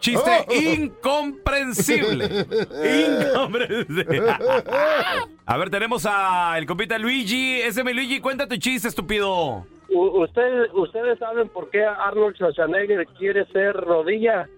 Chiste 0.00 0.46
incomprensible. 0.76 2.24
Incomprensible. 3.30 4.36
A 5.50 5.56
ver, 5.56 5.68
tenemos 5.68 6.06
a 6.08 6.56
el 6.58 6.64
compita 6.66 6.96
Luigi. 6.96 7.60
Ese 7.60 7.82
mi 7.82 7.92
Luigi, 7.92 8.20
cuenta 8.20 8.46
tu 8.46 8.56
chiste, 8.56 8.86
estúpido. 8.86 9.66
U- 9.88 10.22
usted- 10.22 10.70
¿Ustedes 10.74 11.18
saben 11.18 11.48
por 11.48 11.68
qué 11.70 11.84
Arnold 11.84 12.36
Schwarzenegger 12.36 13.04
quiere 13.18 13.44
ser 13.46 13.74
rodilla? 13.74 14.48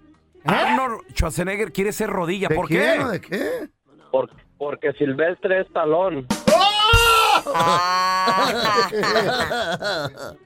Arnold 0.45 1.01
Schwarzenegger 1.15 1.73
quiere 1.73 1.93
ser 1.93 2.11
rodilla. 2.11 2.49
¿De 2.49 2.55
¿Por 2.55 2.69
qué? 2.69 2.99
qué? 3.23 3.27
qué? 3.27 3.69
Por- 4.11 4.29
porque 4.59 4.93
Silvestre 4.93 5.63
es 5.63 5.73
talón. 5.73 6.27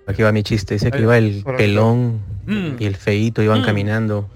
Aquí 0.07 0.23
va 0.23 0.31
mi 0.31 0.45
chiste. 0.45 0.75
Dice 0.75 0.93
que 0.93 1.01
iba 1.01 1.19
el 1.19 1.43
pelón 1.57 2.21
y 2.79 2.87
el 2.87 2.95
feíto, 2.95 3.43
iban 3.43 3.65
caminando. 3.65 4.29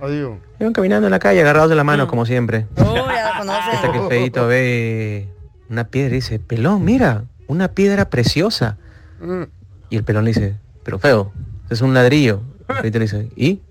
Adiós. 0.00 0.38
Iban 0.58 0.72
caminando 0.72 1.06
en 1.06 1.10
la 1.10 1.18
calle 1.18 1.42
agarrados 1.42 1.68
de 1.68 1.76
la 1.76 1.84
mano, 1.84 2.08
como 2.08 2.24
siempre. 2.24 2.66
Oh, 2.78 2.94
ya. 3.10 3.36
Hasta 3.40 3.92
que 3.92 3.98
el 3.98 4.08
feíto 4.08 4.46
ve 4.46 5.28
una 5.70 5.84
piedra 5.84 6.10
y 6.10 6.16
dice, 6.16 6.38
pelón, 6.40 6.84
mira, 6.84 7.24
una 7.46 7.68
piedra 7.68 8.10
preciosa. 8.10 8.76
Mm. 9.20 9.44
Y 9.88 9.96
el 9.96 10.04
pelón 10.04 10.24
le 10.24 10.32
dice, 10.32 10.56
pero 10.84 10.98
feo, 10.98 11.32
es 11.70 11.80
un 11.80 11.94
ladrillo. 11.94 12.42
Feíto 12.80 12.98
le 12.98 13.04
dice, 13.04 13.28
¿y? 13.36 13.62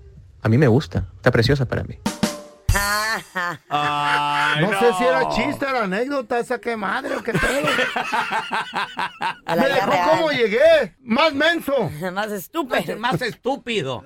A 0.42 0.50
mí 0.50 0.58
me 0.58 0.68
gusta, 0.68 1.06
está 1.18 1.32
preciosa 1.32 1.66
para 1.66 1.84
mí. 1.84 2.00
Ay, 3.70 4.62
No, 4.64 4.80
sé 4.80 4.94
si 4.98 5.04
era 5.04 5.28
chiste, 5.30 5.66
era 5.68 5.84
anécdota, 5.84 6.40
esa 6.40 6.60
que 6.60 6.78
madre 6.78 7.16
o 7.16 7.24
qué 7.24 7.34
pedo. 7.34 7.68
La 9.46 9.56
Me 9.56 9.68
dejó 9.68 9.90
real. 9.92 10.10
como 10.12 10.32
llegué, 10.32 10.96
más 11.02 11.34
menso. 11.34 11.90
Más 12.14 12.32
estúpido. 12.32 12.98
Más 12.98 13.22
estúpido. 13.22 14.04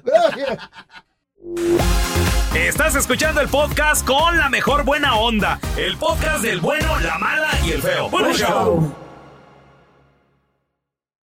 Estás 2.56 2.96
escuchando 2.96 3.42
el 3.42 3.50
podcast 3.50 4.06
con 4.06 4.38
la 4.38 4.48
mejor 4.50 4.86
buena 4.86 5.16
onda. 5.16 5.60
El 5.76 5.98
podcast 5.98 6.42
del 6.42 6.62
bueno, 6.62 6.98
la 7.02 7.18
mala 7.18 7.50
y 7.66 7.72
el 7.72 7.82
feo. 7.82 8.10
Bueno, 8.10 8.32
show. 8.34 8.94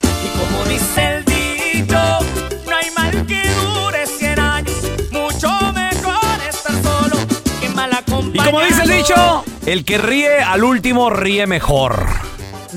Y 0.03 0.38
como 0.38 0.64
dice 0.66 1.16
el 1.16 1.24
dicho, 1.24 1.96
no 1.96 2.77
hay 2.77 2.90
mal 2.96 3.27
que 3.27 3.42
dure 3.50 4.07
100 4.07 4.38
años. 4.38 4.77
Mucho 5.11 5.50
mejor 5.72 6.40
estar 6.48 6.81
solo 6.83 7.16
que 7.61 7.68
mal 7.70 7.90
Y 7.90 7.96
acompañado. 7.96 8.50
como 8.53 8.64
dice 8.64 8.83
el 8.83 8.90
dicho, 8.90 9.44
el 9.66 9.85
que 9.85 9.98
ríe 9.98 10.42
al 10.42 10.62
último 10.62 11.11
ríe 11.11 11.46
mejor. 11.48 12.07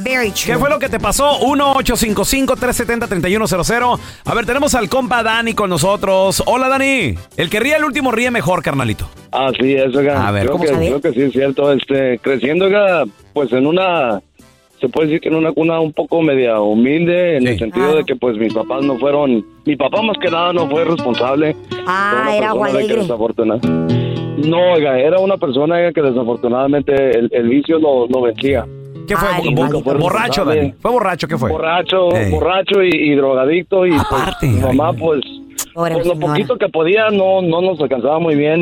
Very 0.03 0.31
true. 0.31 0.53
¿Qué 0.53 0.59
fue 0.59 0.69
lo 0.69 0.79
que 0.79 0.89
te 0.89 0.99
pasó? 0.99 1.39
1-855-370-3100. 1.39 3.99
A 4.25 4.35
ver, 4.35 4.45
tenemos 4.45 4.75
al 4.75 4.89
compa 4.89 5.23
Dani 5.23 5.53
con 5.53 5.69
nosotros. 5.69 6.43
Hola, 6.45 6.67
Dani. 6.69 7.15
El 7.35 7.49
que 7.49 7.59
ríe 7.59 7.75
al 7.75 7.83
último 7.83 8.11
ríe 8.11 8.31
mejor, 8.31 8.63
carnalito. 8.63 9.09
Así 9.31 9.75
es, 9.75 9.95
oiga. 9.95 10.27
A 10.27 10.31
ver, 10.31 10.43
creo 10.43 10.53
¿cómo 10.53 10.63
que, 10.63 10.69
sabe? 10.71 10.87
creo 10.87 11.01
que 11.01 11.11
sí 11.13 11.21
es 11.21 11.31
cierto. 11.31 11.71
Este, 11.71 12.19
creciendo, 12.19 12.65
oiga, 12.65 13.03
pues 13.33 13.51
en 13.53 13.65
una, 13.65 14.21
se 14.79 14.89
puede 14.89 15.07
decir 15.07 15.21
que 15.21 15.29
en 15.29 15.35
una 15.35 15.51
cuna 15.51 15.79
un 15.79 15.93
poco 15.93 16.21
media 16.21 16.59
humilde, 16.59 17.37
en 17.37 17.47
el 17.47 17.57
sentido 17.57 17.95
de 17.95 18.03
que 18.03 18.15
pues 18.15 18.37
mis 18.37 18.53
papás 18.53 18.83
no 18.83 18.97
fueron, 18.99 19.45
mi 19.65 19.75
papá 19.75 20.01
más 20.01 20.17
que 20.21 20.29
nada 20.29 20.53
no 20.53 20.69
fue 20.69 20.85
responsable. 20.85 21.55
Ah, 21.87 22.31
era 22.35 22.51
alegre. 22.51 23.03
No, 24.37 24.73
oiga, 24.73 24.99
era 24.99 25.19
una 25.19 25.37
persona 25.37 25.75
oiga, 25.75 25.91
que 25.91 26.01
desafortunadamente 26.01 27.17
el, 27.17 27.29
el 27.31 27.49
vicio 27.49 27.79
lo, 27.79 28.07
lo 28.07 28.21
vencía. 28.21 28.65
¿Qué 29.07 29.15
fue? 29.15 29.27
Ay, 29.31 29.53
Bo- 29.53 29.61
maldito. 29.63 29.95
borracho, 29.97 30.45
Dani. 30.45 30.73
¿Fue 30.79 30.91
borracho? 30.91 31.27
¿Qué 31.27 31.37
fue? 31.37 31.49
Borracho, 31.51 32.15
Ey. 32.15 32.31
borracho 32.31 32.83
y, 32.83 32.89
y 32.89 33.15
drogadicto 33.15 33.85
y 33.85 33.91
pues, 34.09 34.51
mi 34.53 34.59
mamá 34.59 34.93
pues, 34.93 35.21
Pobre 35.73 35.93
pues 35.95 36.07
lo 36.07 36.15
poquito 36.19 36.57
que 36.57 36.69
podía 36.69 37.09
no 37.11 37.41
no 37.41 37.61
nos 37.61 37.79
alcanzaba 37.79 38.19
muy 38.19 38.35
bien. 38.35 38.59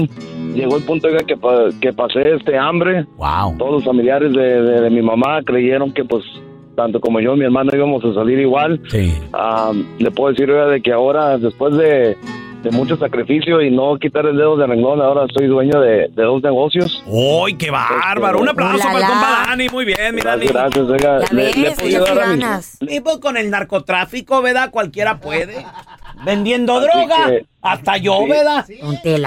Llegó 0.53 0.77
el 0.77 0.83
punto 0.83 1.07
que, 1.09 1.35
que 1.81 1.93
pasé 1.93 2.35
este 2.35 2.57
hambre. 2.57 3.05
Wow. 3.17 3.57
Todos 3.57 3.71
los 3.73 3.83
familiares 3.85 4.31
de, 4.33 4.61
de- 4.61 4.81
de 4.81 4.89
mi 4.89 5.01
mamá 5.01 5.41
creyeron 5.43 5.91
que 5.93 6.03
pues 6.05 6.23
tanto 6.75 6.99
como 6.99 7.21
yo 7.21 7.33
y 7.35 7.39
mi 7.39 7.45
hermano 7.45 7.71
íbamos 7.73 8.03
a 8.03 8.13
salir 8.13 8.37
igual. 8.39 8.81
Sí. 8.89 9.13
Ah, 9.33 9.71
le 9.97 10.11
puedo 10.11 10.31
decir 10.31 10.49
oiga, 10.51 10.67
de 10.67 10.81
que 10.81 10.91
ahora 10.91 11.37
después 11.37 11.75
de, 11.77 12.17
de 12.65 12.71
mucho 12.71 12.97
sacrificio 12.97 13.61
y 13.61 13.69
no 13.69 13.95
quitar 13.97 14.25
el 14.25 14.35
dedo 14.35 14.57
de 14.57 14.65
renglón, 14.65 14.99
ahora 15.01 15.25
soy 15.37 15.47
dueño 15.47 15.79
de, 15.79 16.07
de 16.09 16.23
dos 16.23 16.41
negocios. 16.41 17.03
¡Uy, 17.05 17.55
qué 17.57 17.69
bárbaro! 17.69 18.39
Un 18.39 18.49
aplauso 18.49 18.83
para 18.83 18.97
el 18.99 19.03
compa 19.05 19.45
Dani. 19.47 19.69
Muy 19.69 19.85
bien, 19.85 20.15
mi 20.15 20.21
Dani. 20.21 20.47
Gracias, 20.47 20.85
oiga. 20.89 21.19
Le- 21.31 21.53
le 21.53 21.67
a 21.67 22.35
mis- 22.35 22.77
pues 23.03 23.17
con 23.19 23.37
el 23.37 23.49
narcotráfico, 23.51 24.41
¿verdad? 24.41 24.71
Cualquiera 24.71 25.19
puede. 25.19 25.63
Vendiendo 26.25 26.77
Así 26.77 26.87
droga. 26.87 27.25
que- 27.27 27.45
Hasta 27.61 27.97
yo, 27.97 28.19
Sí. 28.23 28.29
¿verdad? 28.29 28.65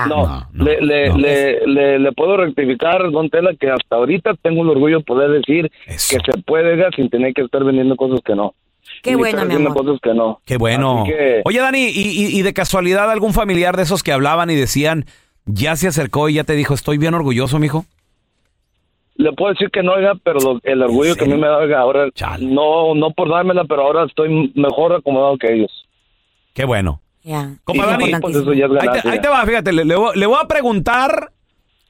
No, 0.08 0.46
le, 0.54 0.80
le, 0.80 1.12
le, 1.14 1.66
le, 1.66 1.98
le 1.98 2.12
puedo 2.12 2.36
rectificar, 2.36 3.10
don 3.10 3.28
Tela, 3.30 3.50
que 3.58 3.68
hasta 3.70 3.96
ahorita 3.96 4.34
tengo 4.42 4.62
el 4.62 4.70
orgullo 4.70 4.98
de 4.98 5.04
poder 5.04 5.30
decir 5.30 5.70
que 5.86 5.96
se 6.24 6.38
puede 6.46 6.76
sin 6.94 7.10
tener 7.10 7.34
que 7.34 7.42
estar 7.42 7.64
vendiendo 7.64 7.96
cosas 7.96 8.20
que 8.24 8.34
no. 8.36 8.54
Qué 9.02 9.10
y 9.12 9.14
bueno, 9.14 9.44
mi 9.44 9.54
amor. 9.54 9.74
cosas 9.76 9.98
que 10.02 10.12
no. 10.14 10.40
Qué 10.44 10.56
bueno. 10.56 11.04
Que- 11.06 11.42
Oye, 11.44 11.60
Dani, 11.60 11.84
¿y, 11.86 12.00
y- 12.00 12.38
y 12.38 12.42
de 12.42 12.52
casualidad 12.52 13.10
algún 13.10 13.32
familiar 13.32 13.76
de 13.76 13.82
esos 13.84 14.02
que 14.02 14.12
hablaban 14.12 14.50
y 14.50 14.54
decían, 14.54 15.04
ya 15.46 15.76
se 15.76 15.88
acercó 15.88 16.28
y 16.28 16.34
ya 16.34 16.44
te 16.44 16.54
dijo, 16.54 16.74
estoy 16.74 16.98
bien 16.98 17.14
orgulloso, 17.14 17.58
mijo? 17.58 17.84
Le 19.16 19.32
puedo 19.32 19.52
decir 19.52 19.70
que 19.70 19.82
no, 19.82 19.92
oiga, 19.94 20.12
pero 20.22 20.38
lo- 20.40 20.60
el 20.62 20.82
orgullo 20.82 21.16
que 21.16 21.24
a 21.24 21.26
mí 21.28 21.34
me 21.36 21.46
da, 21.48 21.58
oiga, 21.58 21.80
ahora, 21.80 22.06
no, 22.40 22.94
no 22.94 23.10
por 23.10 23.28
dármela, 23.30 23.64
pero 23.64 23.82
ahora 23.82 24.04
estoy 24.04 24.52
mejor 24.54 24.92
acomodado 24.94 25.36
que 25.38 25.52
ellos. 25.54 25.72
Qué 26.54 26.64
bueno. 26.64 27.00
Ya. 27.24 27.56
Compa 27.64 27.86
Dani, 27.86 28.12
pues 28.20 28.36
eso 28.36 28.52
ya 28.52 28.66
es 28.66 28.70
ahí, 28.72 28.78
te, 28.78 28.86
ganancia. 28.86 29.10
ahí 29.10 29.20
te 29.20 29.28
va, 29.28 29.44
fíjate, 29.44 29.72
le, 29.72 29.84
le 29.84 29.96
voy, 29.96 30.16
le 30.16 30.26
voy 30.26 30.38
a 30.40 30.46
preguntar 30.46 31.32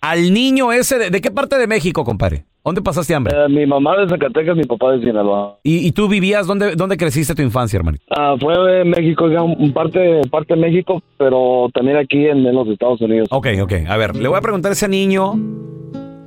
al 0.00 0.32
niño 0.32 0.72
ese, 0.72 0.98
de, 0.98 1.10
¿de 1.10 1.20
qué 1.20 1.30
parte 1.30 1.58
de 1.58 1.66
México, 1.66 2.02
compadre? 2.04 2.44
¿Dónde 2.64 2.82
pasaste 2.82 3.14
hambre? 3.14 3.34
Eh, 3.34 3.48
mi 3.48 3.64
mamá 3.64 3.96
de 3.96 4.08
Zacatecas, 4.08 4.56
mi 4.56 4.64
papá 4.64 4.92
de 4.92 5.00
Sinaloa. 5.00 5.58
¿Y, 5.62 5.86
y 5.86 5.92
tú 5.92 6.06
vivías, 6.08 6.46
dónde, 6.46 6.74
dónde 6.76 6.96
creciste 6.96 7.34
tu 7.34 7.40
infancia, 7.42 7.78
hermanito? 7.78 8.04
Ah, 8.10 8.34
fue 8.38 8.54
de 8.58 8.84
México, 8.84 9.24
un 9.24 9.72
parte, 9.72 10.20
parte 10.30 10.54
de 10.54 10.60
México, 10.60 11.02
pero 11.16 11.68
también 11.72 11.96
aquí 11.96 12.26
en, 12.26 12.44
en 12.46 12.54
los 12.54 12.68
Estados 12.68 13.00
Unidos. 13.00 13.28
Ok, 13.30 13.46
ok. 13.62 13.72
A 13.88 13.96
ver, 13.96 14.16
le 14.16 14.28
voy 14.28 14.36
a 14.36 14.42
preguntar 14.42 14.70
a 14.70 14.74
ese 14.74 14.88
niño 14.88 15.34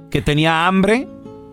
que 0.09 0.21
tenía 0.21 0.65
hambre, 0.67 1.07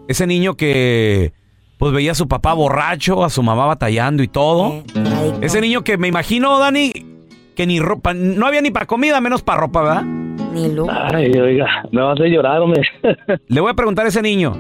ese 0.08 0.26
niño 0.26 0.54
que 0.54 1.32
pues 1.76 1.92
veía 1.92 2.12
a 2.12 2.14
su 2.14 2.26
papá 2.26 2.54
borracho, 2.54 3.24
a 3.24 3.30
su 3.30 3.42
mamá 3.42 3.66
batallando 3.66 4.22
y 4.22 4.28
todo. 4.28 4.82
Ese 5.40 5.60
niño 5.60 5.82
que 5.84 5.98
me 5.98 6.08
imagino, 6.08 6.58
Dani, 6.58 6.92
que 7.54 7.66
ni 7.66 7.78
ropa, 7.78 8.14
no 8.14 8.46
había 8.46 8.60
ni 8.62 8.70
para 8.70 8.86
comida, 8.86 9.20
menos 9.20 9.42
para 9.42 9.60
ropa, 9.60 9.82
¿verdad? 9.82 10.04
Ni 10.52 10.72
luz. 10.72 10.88
Ay, 10.90 11.30
oiga, 11.38 11.66
me 11.90 12.02
vas 12.02 12.20
a 12.20 12.24
llorar, 12.24 12.60
hombre. 12.60 12.82
Le 13.48 13.60
voy 13.60 13.70
a 13.70 13.74
preguntar 13.74 14.06
a 14.06 14.08
ese 14.08 14.22
niño, 14.22 14.54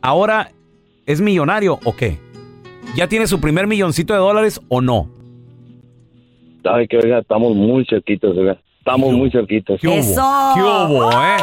¿ahora 0.00 0.50
es 1.06 1.20
millonario 1.20 1.78
o 1.84 1.96
qué? 1.96 2.18
¿Ya 2.94 3.08
tiene 3.08 3.26
su 3.26 3.40
primer 3.40 3.66
milloncito 3.66 4.12
de 4.12 4.20
dólares 4.20 4.60
o 4.68 4.80
no? 4.80 5.08
Ay, 6.64 6.86
que 6.86 6.98
oiga, 6.98 7.18
estamos 7.18 7.54
muy 7.54 7.84
cerquitos, 7.86 8.36
oiga. 8.36 8.58
Estamos 8.78 9.12
muy 9.12 9.30
cerquitos. 9.30 9.80
¿Qué 9.80 9.88
hubo? 9.88 10.54
¿Qué 10.54 10.60
hubo, 10.60 11.12
eh? 11.12 11.36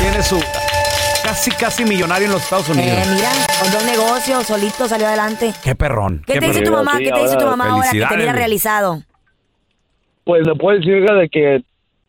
Tiene 0.00 0.22
su 0.22 0.40
casi, 1.24 1.50
casi 1.50 1.84
millonario 1.84 2.26
en 2.26 2.32
los 2.32 2.42
Estados 2.42 2.68
Unidos. 2.68 2.98
Eh, 2.98 3.10
mira, 3.14 3.28
con 3.60 3.72
dos 3.72 3.84
negocios, 3.84 4.46
solito 4.46 4.86
salió 4.88 5.08
adelante. 5.08 5.52
Qué 5.62 5.74
perrón. 5.74 6.22
¿Qué, 6.26 6.38
te 6.38 6.46
dice 6.46 6.62
tu 6.62 6.72
mamá? 6.72 6.98
¿Qué 6.98 7.10
te 7.10 7.20
dice 7.20 7.36
tu 7.36 7.44
mamá 7.44 7.70
ahora 7.70 7.90
que 7.90 8.00
te 8.00 8.16
mira 8.16 8.32
realizado? 8.32 9.02
Pues 10.24 10.46
le 10.46 10.54
puedo 10.54 10.78
decir, 10.78 10.94
oiga, 10.94 11.14
de 11.14 11.28
que 11.28 11.62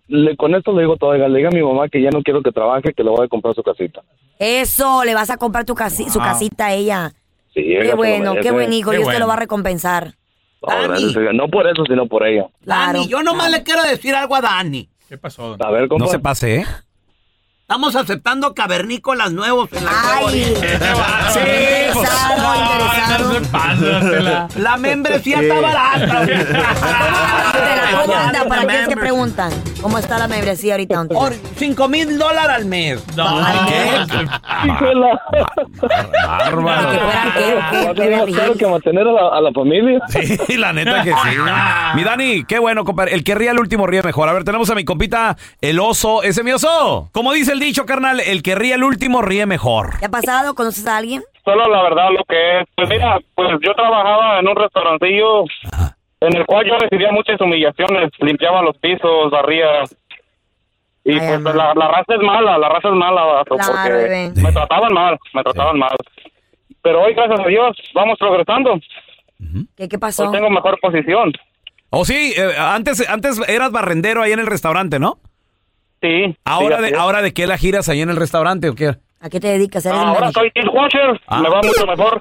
le, 0.10 0.36
con 0.36 0.54
esto 0.56 0.74
le 0.74 0.82
digo 0.82 0.98
todo, 0.98 1.12
oiga, 1.12 1.28
le 1.30 1.38
diga 1.38 1.50
a 1.50 1.56
mi 1.56 1.62
mamá 1.64 1.88
que 1.88 2.02
ya 2.02 2.10
no 2.10 2.22
quiero 2.22 2.42
que 2.44 2.52
trabaje, 2.52 2.94
que 2.94 3.04
le 3.04 3.10
voy 3.10 3.26
a 3.26 3.30
comprar 3.30 3.56
su 3.56 3.64
casita. 3.64 4.02
Eso, 4.38 5.04
le 5.06 5.14
vas 5.14 5.30
a 5.30 5.38
comprar 5.38 5.64
tu 5.66 5.76
casi- 5.76 6.10
su 6.10 6.20
Ah. 6.20 6.26
casita 6.26 6.68
a 6.68 6.74
ella. 6.74 7.12
Sí, 7.54 7.64
Qué 7.64 7.94
bueno, 7.96 8.36
qué 8.42 8.52
buen 8.52 8.72
hijo. 8.74 8.92
Qué 8.92 8.98
Dios 8.98 9.08
te 9.08 9.14
bueno. 9.14 9.20
lo 9.22 9.28
va 9.28 9.34
a 9.34 9.38
recompensar. 9.38 10.14
No, 10.62 10.84
gracias. 10.84 11.16
No 11.34 11.48
por 11.48 11.66
eso, 11.68 11.84
sino 11.88 12.06
por 12.08 12.28
ella. 12.28 12.48
Claro. 12.64 13.00
Dani, 13.00 13.08
yo 13.08 13.24
nomás 13.24 13.50
le 13.52 13.64
quiero 13.64 13.82
decir 13.84 14.14
algo 14.14 14.36
a 14.36 14.42
Dani. 14.42 14.90
¿Qué 15.08 15.18
pasó? 15.18 15.56
A 15.60 15.72
ver, 15.72 15.88
compa. 15.88 16.06
No 16.06 16.12
se 16.12 16.20
pase, 16.20 16.58
¿eh? 16.58 16.66
Estamos 17.70 17.96
aceptando 17.96 18.56
cavernícolas 18.56 19.32
nuevos 19.32 19.70
en 19.74 19.86
la 19.86 19.92
Ay, 19.94 20.56
Sí, 21.32 21.40
interesado, 21.40 22.56
interesado. 22.56 24.48
La 24.56 24.76
membresía 24.78 25.40
está 25.40 25.62
barata. 25.62 26.28
¿Cómo 28.02 28.16
anda? 28.16 28.46
¿Para 28.46 28.66
qué 28.66 28.86
se 28.86 28.98
preguntan? 28.98 29.52
¿Cómo 29.84 30.00
está 30.00 30.18
la 30.18 30.28
membresía 30.28 30.74
ahorita? 30.74 31.06
Por 31.10 31.34
5 31.58 31.88
mil 31.90 32.18
dólares 32.18 32.50
al 32.50 32.66
mes. 32.66 33.04
Bárbaro. 36.26 36.62
Más 36.64 38.36
caro 38.36 38.54
que 38.56 38.66
mantener 38.68 39.08
a 39.08 39.12
la, 39.12 39.38
a 39.38 39.42
la 39.42 39.52
familia. 39.54 40.00
Sí, 40.10 40.58
la 40.58 40.74
neta 40.74 41.04
que 41.04 41.12
sí. 41.12 41.38
Mi 41.96 42.04
Dani, 42.04 42.46
qué 42.46 42.58
bueno, 42.58 42.84
compadre. 42.84 43.14
El 43.14 43.24
que 43.24 43.36
ría 43.36 43.52
el 43.52 43.60
último 43.60 43.86
ríe 43.86 44.02
mejor. 44.02 44.28
A 44.28 44.34
ver, 44.34 44.44
tenemos 44.44 44.72
a 44.72 44.76
mi 44.76 44.86
compita, 44.86 45.38
el 45.62 45.80
oso. 45.80 46.24
Ese 46.24 46.42
es 46.42 46.46
mi 46.46 46.52
oso. 46.52 47.10
Como 47.12 47.32
dice 47.34 47.52
el 47.52 47.59
dicho, 47.60 47.86
carnal, 47.86 48.20
el 48.20 48.42
que 48.44 48.56
ríe 48.56 48.74
el 48.74 48.84
último 48.84 49.22
ríe 49.22 49.46
mejor. 49.46 49.98
¿Te 50.00 50.06
ha 50.06 50.10
pasado? 50.10 50.56
¿Conoces 50.56 50.86
a 50.88 50.98
alguien? 50.98 51.24
Solo 51.46 51.68
la 51.68 51.82
verdad 51.84 52.10
lo 52.12 52.24
que 52.26 52.60
es. 52.60 52.68
Pues 52.76 52.90
mira, 52.90 53.20
pues 53.36 53.50
yo 53.62 53.74
trabajaba 53.74 54.40
en 54.40 54.48
un 54.48 54.56
restaurancillo 54.56 55.44
en 56.22 56.36
el 56.38 56.46
cual 56.46 56.66
yo 56.68 56.78
recibía 56.78 57.12
muchas 57.12 57.40
humillaciones, 57.42 58.12
limpiaba 58.20 58.62
los 58.62 58.78
pisos, 58.78 59.32
barría. 59.32 59.84
Y 61.06 61.18
pues 61.18 61.42
la, 61.56 61.74
la 61.74 61.88
raza 61.88 62.14
es 62.16 62.22
mala, 62.22 62.58
la 62.58 62.70
raza 62.70 62.90
es 62.90 62.94
mala, 62.94 63.24
vato, 63.24 63.56
Claro, 63.56 63.72
porque 63.74 63.90
bebé. 63.94 64.32
me 64.36 64.52
trataban 64.52 64.94
mal, 64.94 65.18
me 65.34 65.44
trataban 65.44 65.80
mal. 65.80 65.96
Pero 66.82 67.02
hoy, 67.04 67.14
gracias 67.14 67.40
a 67.40 67.48
Dios, 67.48 67.78
vamos 67.96 68.18
progresando. 68.20 68.80
¿Qué, 69.78 69.88
qué 69.88 69.98
pasó? 69.98 70.26
Hoy 70.26 70.32
tengo 70.34 70.50
mejor 70.50 70.78
posición. 70.82 71.32
Oh, 71.90 72.06
sí, 72.06 72.34
eh, 72.38 72.54
antes, 72.58 73.10
antes 73.10 73.40
eras 73.50 73.72
barrendero 73.72 74.22
ahí 74.22 74.34
en 74.34 74.40
el 74.40 74.46
restaurante, 74.48 75.00
¿no? 75.00 75.18
Sí. 76.02 76.38
Ahora, 76.46 76.78
sí, 76.78 76.84
de, 76.92 76.96
ahora 76.98 77.22
de 77.22 77.34
qué 77.34 77.46
la 77.48 77.58
giras 77.58 77.90
ahí 77.90 78.02
en 78.02 78.10
el 78.10 78.16
restaurante 78.16 78.70
o 78.70 78.76
qué? 78.76 78.96
¿A 79.22 79.30
qué 79.30 79.40
te 79.40 79.48
dedicas? 79.50 79.86
¿Eres 79.86 79.98
Ahora 80.00 80.32
soy 80.32 80.50
dishwasher, 80.56 81.20
Ah. 81.28 81.42
me 81.42 81.50
va 81.50 81.62
mucho 81.62 81.86
mejor. 81.86 82.20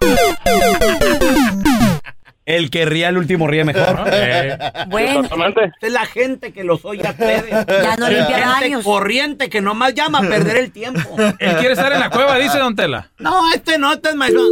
El 2.45 2.71
que 2.71 2.87
ría 2.87 3.11
el 3.11 3.19
último 3.19 3.47
ríe 3.47 3.63
mejor. 3.63 4.05
Eh. 4.11 4.57
Bueno. 4.89 5.29
Es 5.83 5.93
la 5.93 6.07
gente 6.07 6.51
que 6.53 6.65
los 6.65 6.83
oye 6.87 7.07
a 7.07 7.11
ustedes. 7.11 7.45
Ya 7.51 7.97
no 7.99 8.09
limpia 8.09 8.39
Gente 8.39 8.49
baños. 8.71 8.85
corriente 8.85 9.51
que 9.51 9.61
nomás 9.61 9.93
llama 9.95 10.21
a 10.21 10.23
perder 10.23 10.57
el 10.57 10.73
tiempo. 10.73 11.15
Él 11.39 11.57
quiere 11.57 11.73
estar 11.75 11.93
en 11.93 12.01
la 12.01 12.09
cueva, 12.09 12.37
dice 12.39 12.59
Don 12.59 12.75
Tela. 12.75 13.11
No, 13.19 13.53
este 13.55 13.77
no, 13.79 13.93
este 13.93 14.09
es 14.09 14.15
maestro. 14.15 14.43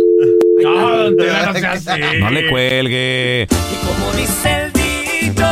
No, 0.63 0.89
Don 1.05 1.17
Tela, 1.17 1.47
no 1.47 1.55
sea 1.55 1.73
así. 1.73 1.91
No 2.21 2.31
le 2.31 2.51
cuelgue. 2.51 3.47
Como 3.49 4.13
dice 4.13 4.53
el 4.65 4.73
dicho, 4.75 5.47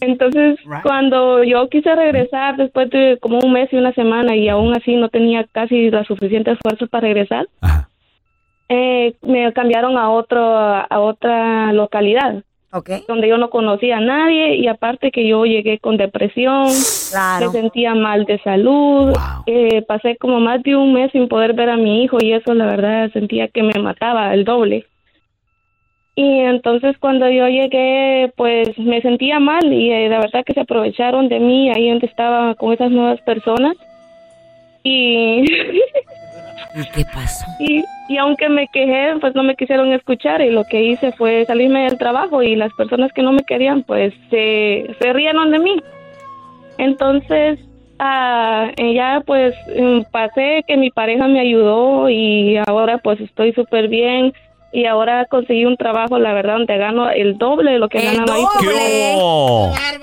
Entonces, 0.00 0.58
cuando 0.82 1.44
yo 1.44 1.68
quise 1.68 1.94
regresar 1.94 2.56
después 2.56 2.90
de 2.90 3.18
como 3.20 3.38
un 3.38 3.52
mes 3.52 3.68
y 3.72 3.76
una 3.76 3.92
semana 3.92 4.34
y 4.34 4.48
aún 4.48 4.74
así 4.74 4.96
no 4.96 5.08
tenía 5.08 5.44
casi 5.44 5.90
las 5.90 6.06
suficientes 6.06 6.58
fuerzas 6.62 6.88
para 6.88 7.02
regresar, 7.02 7.46
eh, 8.68 9.14
me 9.22 9.52
cambiaron 9.52 9.96
a 9.98 10.10
otro 10.10 10.40
a 10.40 11.00
otra 11.00 11.72
localidad. 11.72 12.42
Donde 13.08 13.28
yo 13.28 13.38
no 13.38 13.48
conocía 13.48 13.96
a 13.96 14.00
nadie 14.00 14.56
y 14.56 14.68
aparte 14.68 15.10
que 15.10 15.26
yo 15.26 15.46
llegué 15.46 15.78
con 15.78 15.96
depresión, 15.96 16.66
me 16.66 17.48
sentía 17.50 17.94
mal 17.94 18.26
de 18.26 18.38
salud, 18.40 19.14
eh, 19.46 19.82
pasé 19.88 20.16
como 20.16 20.38
más 20.38 20.62
de 20.62 20.76
un 20.76 20.92
mes 20.92 21.10
sin 21.12 21.28
poder 21.28 21.54
ver 21.54 21.70
a 21.70 21.78
mi 21.78 22.04
hijo 22.04 22.18
y 22.20 22.34
eso 22.34 22.52
la 22.52 22.66
verdad 22.66 23.10
sentía 23.12 23.48
que 23.48 23.62
me 23.62 23.80
mataba 23.80 24.34
el 24.34 24.44
doble. 24.44 24.84
Y 26.18 26.40
entonces 26.40 26.98
cuando 26.98 27.30
yo 27.30 27.46
llegué, 27.46 28.32
pues 28.34 28.76
me 28.76 29.00
sentía 29.02 29.38
mal 29.38 29.72
y 29.72 29.92
eh, 29.92 30.08
la 30.08 30.18
verdad 30.18 30.42
que 30.44 30.52
se 30.52 30.62
aprovecharon 30.62 31.28
de 31.28 31.38
mí 31.38 31.70
ahí 31.70 31.90
donde 31.90 32.06
estaba 32.06 32.56
con 32.56 32.72
esas 32.72 32.90
nuevas 32.90 33.20
personas. 33.20 33.76
Y, 34.82 35.44
¿Y 36.74 36.82
qué 36.92 37.04
pasó? 37.14 37.46
y, 37.60 37.84
y 38.08 38.16
aunque 38.16 38.48
me 38.48 38.66
quejé, 38.66 39.14
pues 39.20 39.36
no 39.36 39.44
me 39.44 39.54
quisieron 39.54 39.92
escuchar 39.92 40.42
y 40.42 40.50
lo 40.50 40.64
que 40.64 40.82
hice 40.82 41.12
fue 41.12 41.44
salirme 41.44 41.84
del 41.84 41.98
trabajo 41.98 42.42
y 42.42 42.56
las 42.56 42.72
personas 42.72 43.12
que 43.12 43.22
no 43.22 43.30
me 43.30 43.44
querían, 43.44 43.84
pues 43.84 44.12
se, 44.28 44.92
se 45.00 45.12
rieron 45.12 45.52
de 45.52 45.60
mí. 45.60 45.80
Entonces 46.78 47.60
ah, 48.00 48.72
eh, 48.76 48.92
ya 48.92 49.22
pues 49.24 49.54
mm, 49.68 50.00
pasé 50.10 50.64
que 50.66 50.76
mi 50.76 50.90
pareja 50.90 51.28
me 51.28 51.38
ayudó 51.38 52.10
y 52.10 52.56
ahora 52.66 52.98
pues 52.98 53.20
estoy 53.20 53.52
súper 53.52 53.86
bien 53.86 54.32
y 54.70 54.84
ahora 54.84 55.24
conseguí 55.26 55.64
un 55.64 55.76
trabajo, 55.76 56.18
la 56.18 56.34
verdad, 56.34 56.54
donde 56.54 56.76
gano 56.76 57.08
el 57.10 57.38
doble 57.38 57.72
de 57.72 57.78
lo 57.78 57.88
que 57.88 57.98
¡El 57.98 58.16
ganaba 58.18 58.34
ahí. 58.34 58.42
doble! 58.60 59.14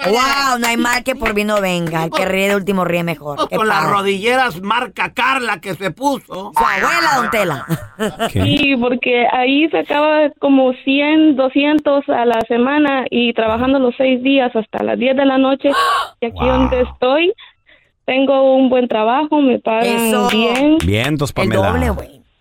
¡Wow! 0.09 0.59
No 0.59 0.67
hay 0.67 0.77
mal 0.77 1.03
que 1.03 1.15
por 1.15 1.33
bien 1.33 1.47
no 1.47 1.61
venga. 1.61 2.03
El 2.05 2.11
que 2.11 2.25
ríe 2.25 2.49
de 2.49 2.55
último 2.55 2.83
ríe 2.83 3.03
mejor. 3.03 3.47
Con 3.49 3.67
las 3.67 3.89
rodilleras 3.89 4.61
marca 4.61 5.13
Carla 5.13 5.59
que 5.59 5.75
se 5.75 5.91
puso. 5.91 6.51
Su 6.55 6.63
abuela, 6.63 7.15
don 7.17 7.29
Tela. 7.31 7.65
Sí, 8.31 8.75
porque 8.79 9.25
ahí 9.31 9.69
sacaba 9.69 10.29
como 10.39 10.73
100, 10.83 11.35
200 11.35 12.09
a 12.09 12.25
la 12.25 12.41
semana 12.47 13.05
y 13.09 13.33
trabajando 13.33 13.79
los 13.79 13.95
seis 13.97 14.21
días 14.21 14.53
hasta 14.55 14.83
las 14.83 14.97
10 14.99 15.15
de 15.15 15.25
la 15.25 15.37
noche. 15.37 15.69
Y 16.21 16.25
aquí 16.27 16.39
donde 16.45 16.81
estoy, 16.81 17.33
tengo 18.05 18.55
un 18.55 18.69
buen 18.69 18.87
trabajo, 18.87 19.41
me 19.41 19.59
pagan 19.59 19.85
Eso. 20.07 20.29
bien. 20.29 20.77
Vientos, 20.85 21.33
Pamela. 21.33 21.73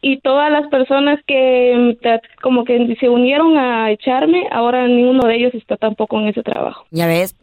Y 0.07 0.21
todas 0.21 0.53
las 0.53 0.67
personas 0.69 1.19
que 1.27 1.75
mm, 1.99 2.03
te- 2.03 2.21
como 2.43 2.65
que 2.65 2.95
se 3.01 3.09
unieron 3.09 3.57
a 3.57 3.91
echarme, 3.91 4.47
ahora 4.53 4.87
ninguno 4.87 5.27
de 5.27 5.37
ellos 5.37 5.55
está 5.55 5.79
tampoco 5.79 6.21
en 6.21 6.29
ese 6.29 6.43
trabajo. 6.43 6.85
¿Ya 6.91 7.07
ves? 7.07 7.35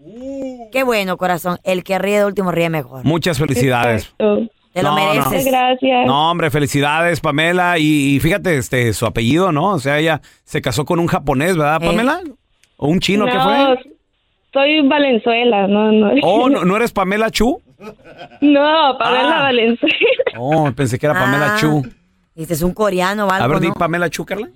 Qué 0.71 0.83
bueno, 0.83 1.17
corazón. 1.17 1.57
El 1.63 1.83
que 1.83 1.97
ríe 1.97 2.19
de 2.19 2.25
último 2.25 2.51
ríe 2.51 2.69
mejor. 2.69 3.03
Muchas 3.03 3.39
felicidades. 3.39 4.13
Te 4.17 4.83
lo 4.83 4.91
No, 4.91 4.95
no. 4.95 5.09
mereces. 5.29 5.45
Gracias. 5.45 6.05
No, 6.05 6.29
hombre, 6.29 6.51
felicidades, 6.51 7.19
Pamela. 7.19 7.79
Y, 7.79 8.15
y 8.15 8.19
fíjate, 8.19 8.57
este, 8.57 8.93
su 8.93 9.07
apellido, 9.07 9.51
¿no? 9.51 9.71
O 9.71 9.79
sea, 9.79 9.97
ella 9.97 10.21
se 10.43 10.61
casó 10.61 10.85
con 10.85 10.99
un 10.99 11.07
japonés, 11.07 11.57
¿verdad, 11.57 11.79
Pamela? 11.81 12.21
¿O 12.77 12.87
un 12.89 12.99
chino 12.99 13.25
que 13.25 13.33
No, 13.33 13.43
fue? 13.43 13.79
Soy 14.53 14.87
Valenzuela, 14.87 15.65
no, 15.67 15.91
no. 15.91 16.11
Oh, 16.21 16.47
¿no, 16.47 16.63
¿no 16.65 16.75
eres 16.77 16.91
Pamela 16.91 17.31
Chu? 17.31 17.59
No, 18.41 18.95
Pamela 18.99 19.37
Ah. 19.39 19.41
Valenzuela. 19.43 19.95
Oh, 20.37 20.71
pensé 20.75 20.99
que 20.99 21.05
era 21.07 21.15
Pamela 21.15 21.55
Ah, 21.55 21.57
Chu. 21.59 21.81
Este 22.35 22.53
es 22.53 22.61
un 22.61 22.73
coreano, 22.73 23.27
¿vale? 23.27 23.43
A 23.43 23.47
ver, 23.47 23.59
di 23.59 23.71
Pamela 23.71 24.09
Chu, 24.09 24.25
Carla. 24.25 24.49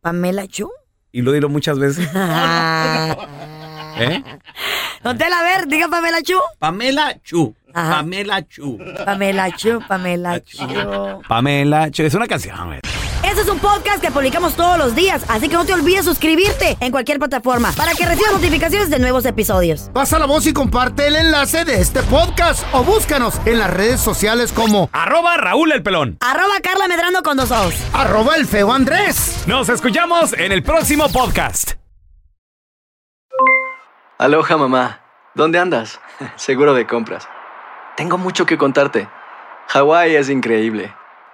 Pamela 0.00 0.46
Chu. 0.46 0.70
Y 1.10 1.22
lo 1.22 1.32
dilo 1.32 1.48
muchas 1.48 1.78
veces. 1.78 2.08
¿Eh? 4.00 4.22
Don 5.02 5.20
a 5.22 5.42
ver, 5.42 5.66
diga 5.66 5.88
Pamela 5.88 6.22
Chu. 6.22 6.38
Pamela 6.58 7.20
Chu. 7.22 7.54
Ajá. 7.74 7.96
Pamela 7.96 8.42
Chu. 8.46 8.78
Pamela 9.04 9.50
Chu, 9.56 9.80
Pamela 9.86 10.40
Chu. 10.40 11.22
Pamela 11.28 11.90
Chu. 11.90 12.02
Es 12.04 12.14
una 12.14 12.26
canción, 12.26 12.66
güey. 12.66 12.80
Este 13.22 13.42
es 13.42 13.48
un 13.48 13.58
podcast 13.58 14.00
que 14.00 14.10
publicamos 14.10 14.54
todos 14.54 14.78
los 14.78 14.94
días, 14.94 15.24
así 15.28 15.48
que 15.48 15.54
no 15.54 15.64
te 15.64 15.74
olvides 15.74 16.04
suscribirte 16.04 16.76
en 16.80 16.90
cualquier 16.90 17.18
plataforma 17.18 17.72
para 17.72 17.92
que 17.92 18.04
recibas 18.06 18.32
notificaciones 18.32 18.90
de 18.90 18.98
nuevos 18.98 19.24
episodios. 19.26 19.90
Pasa 19.92 20.18
la 20.18 20.26
voz 20.26 20.46
y 20.46 20.52
comparte 20.52 21.06
el 21.08 21.16
enlace 21.16 21.64
de 21.64 21.80
este 21.80 22.02
podcast 22.04 22.64
o 22.72 22.82
búscanos 22.82 23.40
en 23.44 23.58
las 23.58 23.70
redes 23.70 24.00
sociales 24.00 24.52
como 24.52 24.88
Arroba 24.92 25.36
Raúl 25.36 25.72
el 25.72 25.82
Pelón. 25.82 26.16
Arroba 26.20 26.54
Carla 26.62 26.88
Medrano 26.88 27.22
con 27.22 27.36
dos 27.36 27.50
ojos. 27.50 27.74
arroba 27.92 28.36
el 28.36 28.46
feo 28.46 28.72
Andrés. 28.72 29.44
Nos 29.46 29.68
escuchamos 29.68 30.32
en 30.32 30.52
el 30.52 30.62
próximo 30.62 31.08
podcast. 31.08 31.72
Aloha 34.18 34.56
mamá, 34.56 35.00
¿dónde 35.34 35.58
andas? 35.58 36.00
Seguro 36.36 36.72
de 36.74 36.86
compras. 36.86 37.28
Tengo 37.96 38.16
mucho 38.18 38.46
que 38.46 38.56
contarte. 38.58 39.08
Hawái 39.68 40.16
es 40.16 40.28
increíble. 40.30 40.94